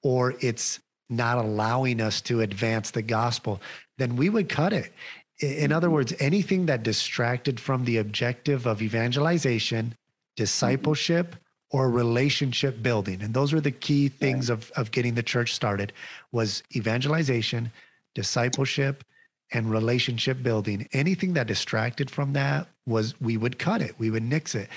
[0.04, 0.80] or it's
[1.10, 3.62] not allowing us to advance the gospel,
[3.98, 4.92] then we would cut it.
[5.40, 5.96] In other mm-hmm.
[5.96, 9.96] words, anything that distracted from the objective of evangelization,
[10.36, 11.36] discipleship,
[11.70, 13.22] or relationship building.
[13.22, 15.94] And those were the key things of, of getting the church started
[16.34, 17.72] was evangelization,
[18.14, 19.06] discipleship,
[19.52, 20.88] and relationship building.
[20.94, 24.70] Anything that distracted from that was we would cut it, we would nix it.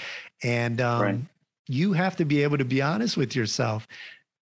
[0.43, 1.18] And um, right.
[1.68, 3.87] you have to be able to be honest with yourself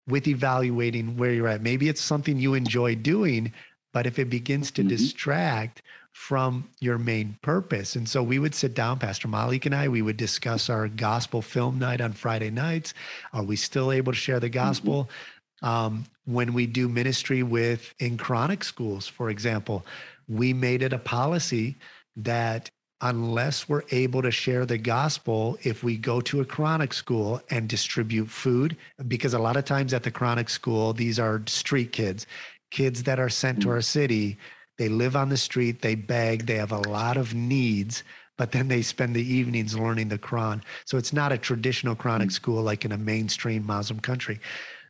[0.08, 1.62] with evaluating where you're at.
[1.62, 3.52] Maybe it's something you enjoy doing,
[3.92, 4.88] but if it begins to mm-hmm.
[4.88, 7.94] distract from your main purpose.
[7.94, 11.40] And so we would sit down, Pastor Malik and I, we would discuss our gospel
[11.40, 12.94] film night on Friday nights.
[13.32, 14.54] Are we still able to share the mm-hmm.
[14.54, 15.04] gospel?
[15.04, 15.14] Mm-hmm.
[15.62, 19.84] Um, when we do ministry with in Quranic schools, for example,
[20.30, 21.76] we made it a policy
[22.16, 22.70] that
[23.02, 27.68] unless we're able to share the gospel if we go to a Quranic school and
[27.68, 28.76] distribute food
[29.08, 32.26] because a lot of times at the Quranic school these are street kids
[32.70, 33.72] kids that are sent to mm.
[33.72, 34.38] our city
[34.78, 38.04] they live on the street they beg they have a lot of needs
[38.36, 42.26] but then they spend the evenings learning the quran so it's not a traditional Quranic
[42.26, 42.32] mm.
[42.32, 44.38] school like in a mainstream muslim country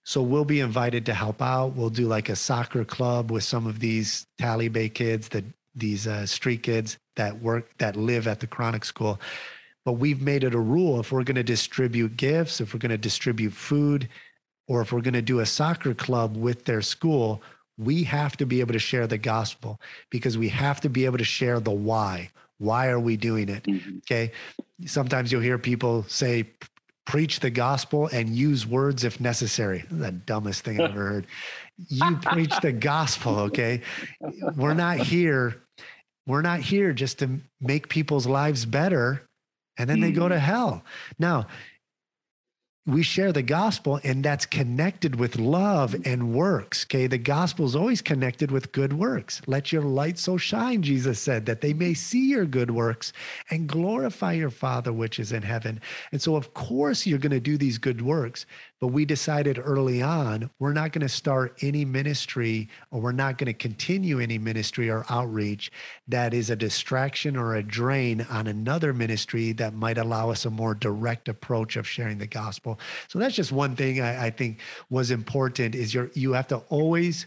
[0.05, 1.75] so we'll be invited to help out.
[1.75, 5.45] We'll do like a soccer club with some of these talibé kids, that
[5.75, 9.21] these uh, street kids that work that live at the Quranic school.
[9.85, 12.91] But we've made it a rule if we're going to distribute gifts, if we're going
[12.91, 14.09] to distribute food,
[14.69, 17.43] or if we're going to do a soccer club with their school,
[17.79, 19.81] we have to be able to share the gospel
[20.11, 22.31] because we have to be able to share the why.
[22.59, 23.65] Why are we doing it?
[23.65, 23.99] Mm-hmm.
[23.99, 24.33] Okay.
[24.85, 26.51] Sometimes you'll hear people say,
[27.07, 29.85] preach the gospel and use words if necessary.
[29.91, 31.27] the dumbest thing I've ever heard.
[31.89, 33.83] You preach the gospel, okay?
[34.57, 35.63] We're not here.
[36.27, 39.29] We're not here just to make people's lives better
[39.81, 40.41] and then they go to mm.
[40.41, 40.85] hell.
[41.19, 41.47] Now,
[42.93, 47.07] we share the gospel and that's connected with love and works okay?
[47.07, 49.41] The gospel is always connected with good works.
[49.47, 53.13] Let your light so shine jesus said that they may see your good works
[53.51, 55.81] and glorify your father which is in heaven.
[56.13, 58.47] And so of course you're going to do these good works
[58.81, 63.37] but we decided early on, we're not going to start any ministry or we're not
[63.37, 65.71] going to continue any ministry or outreach
[66.09, 70.51] that is a distraction or a drain on another ministry that might allow us a
[70.51, 72.81] more direct approach of sharing the gospel.
[73.09, 76.59] So that's just one thing I, I think was important is you you have to
[76.69, 77.27] always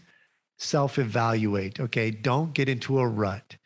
[0.58, 1.80] self-evaluate.
[1.80, 2.10] Okay.
[2.10, 3.56] Don't get into a rut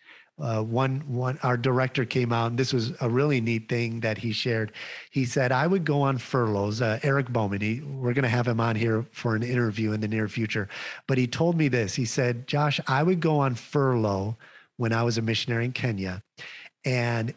[0.40, 4.18] uh, one one our director came out and this was a really neat thing that
[4.18, 4.72] he shared.
[5.10, 6.80] He said i would go on furloughs.
[6.80, 10.00] Uh, eric bowman he, we're going to have him on here for an interview in
[10.00, 10.68] the near future.
[11.06, 11.94] But he told me this.
[11.94, 14.36] He said josh i would go on furlough
[14.76, 16.22] when i was a missionary in kenya
[16.84, 17.34] and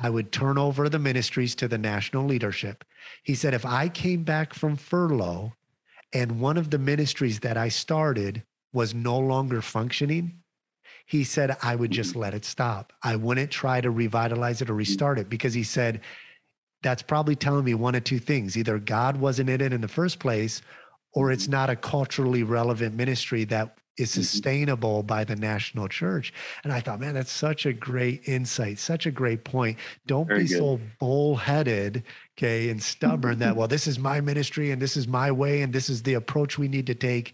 [0.00, 2.84] i would turn over the ministries to the national leadership.
[3.22, 5.52] He said if i came back from furlough
[6.14, 8.42] and one of the ministries that i started
[8.72, 10.40] was no longer functioning
[11.08, 12.92] he said I would just let it stop.
[13.02, 16.02] I wouldn't try to revitalize it or restart it because he said
[16.82, 18.58] that's probably telling me one of two things.
[18.58, 20.60] Either God wasn't in it in the first place,
[21.14, 24.20] or it's not a culturally relevant ministry that is mm-hmm.
[24.20, 26.34] sustainable by the national church.
[26.62, 29.78] And I thought, man, that's such a great insight, such a great point.
[30.06, 30.58] Don't Very be good.
[30.58, 32.04] so bullheaded,
[32.36, 35.72] okay, and stubborn that, well, this is my ministry and this is my way and
[35.72, 37.32] this is the approach we need to take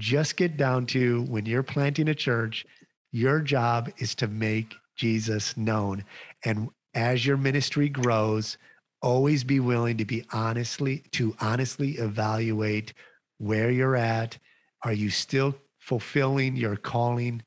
[0.00, 2.66] just get down to when you're planting a church,
[3.12, 6.04] your job is to make Jesus known.
[6.44, 8.56] And as your ministry grows,
[9.02, 12.94] always be willing to be honestly to honestly evaluate
[13.38, 14.36] where you're at.
[14.84, 17.42] Are you still fulfilling your calling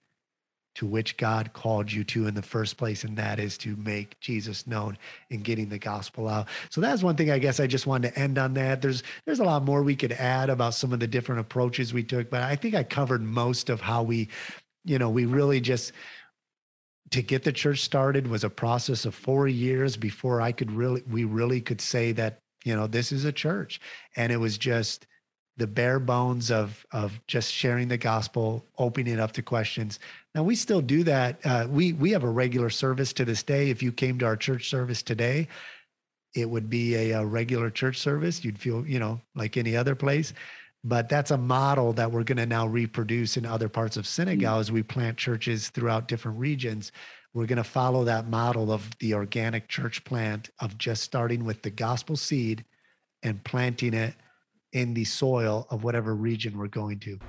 [0.75, 4.19] to which God called you to in the first place, and that is to make
[4.19, 4.97] Jesus known
[5.29, 6.47] and getting the gospel out.
[6.69, 8.81] So that's one thing I guess I just wanted to end on that.
[8.81, 12.03] There's there's a lot more we could add about some of the different approaches we
[12.03, 14.29] took, but I think I covered most of how we,
[14.83, 15.91] you know, we really just
[17.11, 21.03] to get the church started was a process of four years before I could really
[21.07, 23.79] we really could say that, you know, this is a church.
[24.15, 25.05] And it was just
[25.57, 29.99] the bare bones of of just sharing the gospel, opening it up to questions.
[30.33, 31.39] Now we still do that.
[31.45, 33.69] Uh, we we have a regular service to this day.
[33.69, 35.47] If you came to our church service today,
[36.33, 38.43] it would be a, a regular church service.
[38.43, 40.33] You'd feel you know like any other place.
[40.85, 44.57] But that's a model that we're going to now reproduce in other parts of Senegal
[44.57, 44.59] mm.
[44.59, 46.91] as we plant churches throughout different regions.
[47.33, 51.61] We're going to follow that model of the organic church plant of just starting with
[51.61, 52.65] the gospel seed
[53.23, 54.13] and planting it
[54.73, 57.19] in the soil of whatever region we're going to.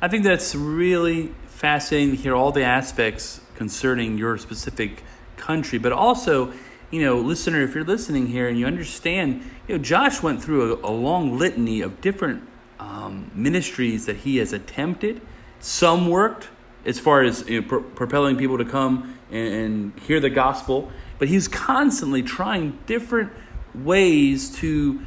[0.00, 5.04] I think that's really fascinating to hear all the aspects concerning your specific
[5.36, 6.52] country, but also,
[6.90, 10.74] you know, listener, if you're listening here and you understand, you know, Josh went through
[10.74, 12.42] a, a long litany of different
[12.78, 15.20] um, ministries that he has attempted.
[15.60, 16.48] Some worked
[16.84, 20.90] as far as you know, pro- propelling people to come and, and hear the gospel,
[21.18, 23.32] but he's constantly trying different
[23.74, 25.00] ways to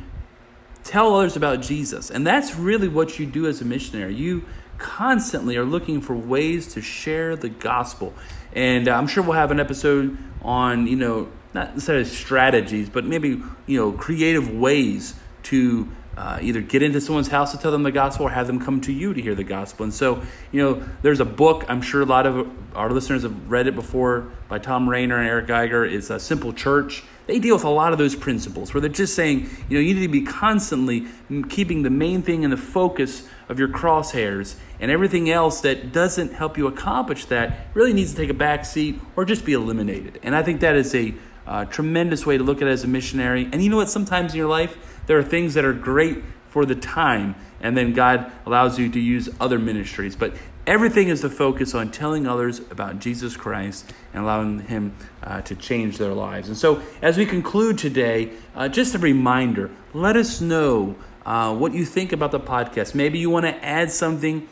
[0.89, 2.09] tell others about Jesus.
[2.09, 4.15] And that's really what you do as a missionary.
[4.15, 4.43] You
[4.79, 8.13] constantly are looking for ways to share the gospel.
[8.53, 13.05] And uh, I'm sure we'll have an episode on, you know, not necessarily strategies, but
[13.05, 15.13] maybe, you know, creative ways
[15.43, 15.87] to
[16.17, 18.81] uh, either get into someone's house to tell them the gospel or have them come
[18.81, 19.83] to you to hear the gospel.
[19.83, 23.49] And so, you know, there's a book, I'm sure a lot of our listeners have
[23.49, 25.85] read it before by Thom Rainer and Eric Geiger.
[25.85, 27.03] It's a Simple Church.
[27.29, 29.93] They deal with a lot of those principles where they're just saying, you know, you
[29.93, 31.05] need to be constantly
[31.47, 36.33] keeping the main thing in the focus of your crosshairs, and everything else that doesn't
[36.33, 40.19] help you accomplish that really needs to take a back seat or just be eliminated.
[40.23, 41.13] And I think that is a
[41.45, 43.47] uh, tremendous way to look at it as a missionary.
[43.51, 43.91] And you know what?
[43.91, 44.75] Sometimes in your life,
[45.05, 48.99] there are things that are great for the time, and then God allows you to
[48.99, 50.15] use other ministries.
[50.15, 50.33] But
[50.69, 55.55] everything is the focus on telling others about Jesus Christ and allowing Him uh, to
[55.55, 56.47] change their lives.
[56.47, 60.95] And so, as we conclude today, uh, just a reminder let us know
[61.25, 62.93] uh, what you think about the podcast.
[62.93, 64.47] Maybe you want to add something.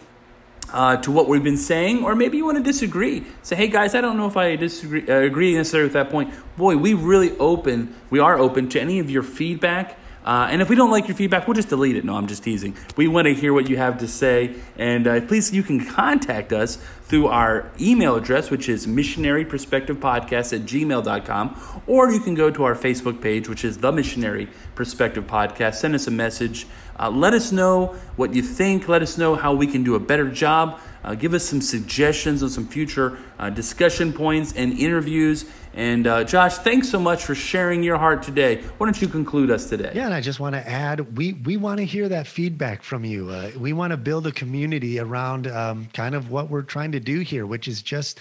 [0.70, 3.26] Uh, to what we've been saying, or maybe you want to disagree.
[3.42, 6.34] Say, hey guys, I don't know if I disagree, uh, agree necessarily with that point.
[6.58, 9.98] Boy, we really open, we are open to any of your feedback
[10.28, 12.04] uh, and if we don't like your feedback, we'll just delete it.
[12.04, 12.76] No, I'm just teasing.
[12.98, 14.56] We want to hear what you have to say.
[14.78, 20.66] And uh, please, you can contact us through our email address, which is missionaryperspectivepodcast at
[20.66, 21.82] gmail.com.
[21.88, 25.76] Or you can go to our Facebook page, which is The Missionary Perspective Podcast.
[25.76, 26.68] Send us a message.
[27.00, 28.90] Uh, let us know what you think.
[28.90, 30.82] Let us know how we can do a better job.
[31.06, 35.46] Uh, give us some suggestions on some future uh, discussion points and interviews.
[35.78, 38.64] And uh, Josh, thanks so much for sharing your heart today.
[38.80, 39.92] Why don't you conclude us today?
[39.94, 43.06] Yeah, and I just want to add, we we want to hear that feedback from
[43.06, 43.30] you.
[43.30, 47.00] Uh, we want to build a community around um, kind of what we're trying to
[47.00, 48.20] do here, which is just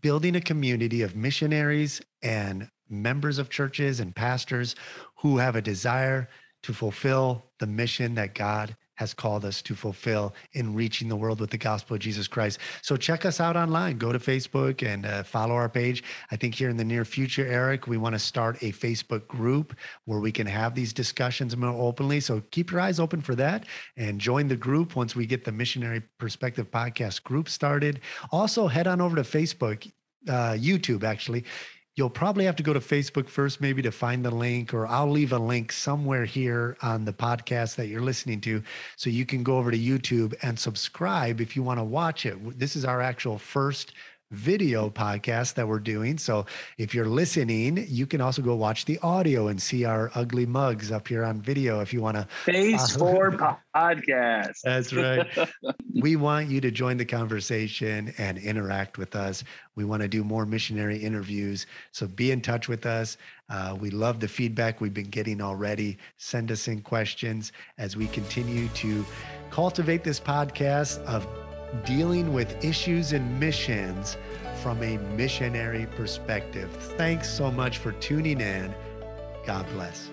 [0.00, 4.74] building a community of missionaries and members of churches and pastors
[5.16, 6.30] who have a desire
[6.62, 11.40] to fulfill the mission that God has called us to fulfill in reaching the world
[11.40, 12.58] with the gospel of Jesus Christ.
[12.82, 13.98] So check us out online.
[13.98, 16.02] Go to Facebook and uh, follow our page.
[16.30, 19.74] I think here in the near future, Eric, we want to start a Facebook group
[20.04, 22.20] where we can have these discussions more openly.
[22.20, 23.64] So keep your eyes open for that
[23.96, 28.00] and join the group once we get the Missionary Perspective Podcast group started.
[28.32, 29.90] Also, head on over to Facebook,
[30.28, 31.44] uh, YouTube, actually
[31.96, 35.10] you'll probably have to go to Facebook first, maybe to find the link, or I'll
[35.10, 38.62] leave a link somewhere here on the podcast that you're listening to.
[38.96, 42.58] So you can go over to YouTube and subscribe if you want to watch it.
[42.58, 43.94] This is our actual first
[44.30, 46.18] video podcast that we're doing.
[46.18, 46.46] So
[46.78, 50.90] if you're listening, you can also go watch the audio and see our ugly mugs
[50.90, 52.26] up here on video if you want to.
[52.44, 53.30] Phase uh, four
[53.76, 54.60] podcast.
[54.64, 55.26] That's right.
[56.00, 59.44] we want you to join the conversation and interact with us.
[59.76, 61.66] We want to do more missionary interviews.
[61.92, 63.16] So be in touch with us.
[63.48, 65.98] Uh, we love the feedback we've been getting already.
[66.16, 69.04] Send us in questions as we continue to
[69.50, 71.26] cultivate this podcast of
[71.84, 74.16] dealing with issues and missions
[74.62, 76.70] from a missionary perspective.
[76.96, 78.74] Thanks so much for tuning in.
[79.46, 80.10] God bless.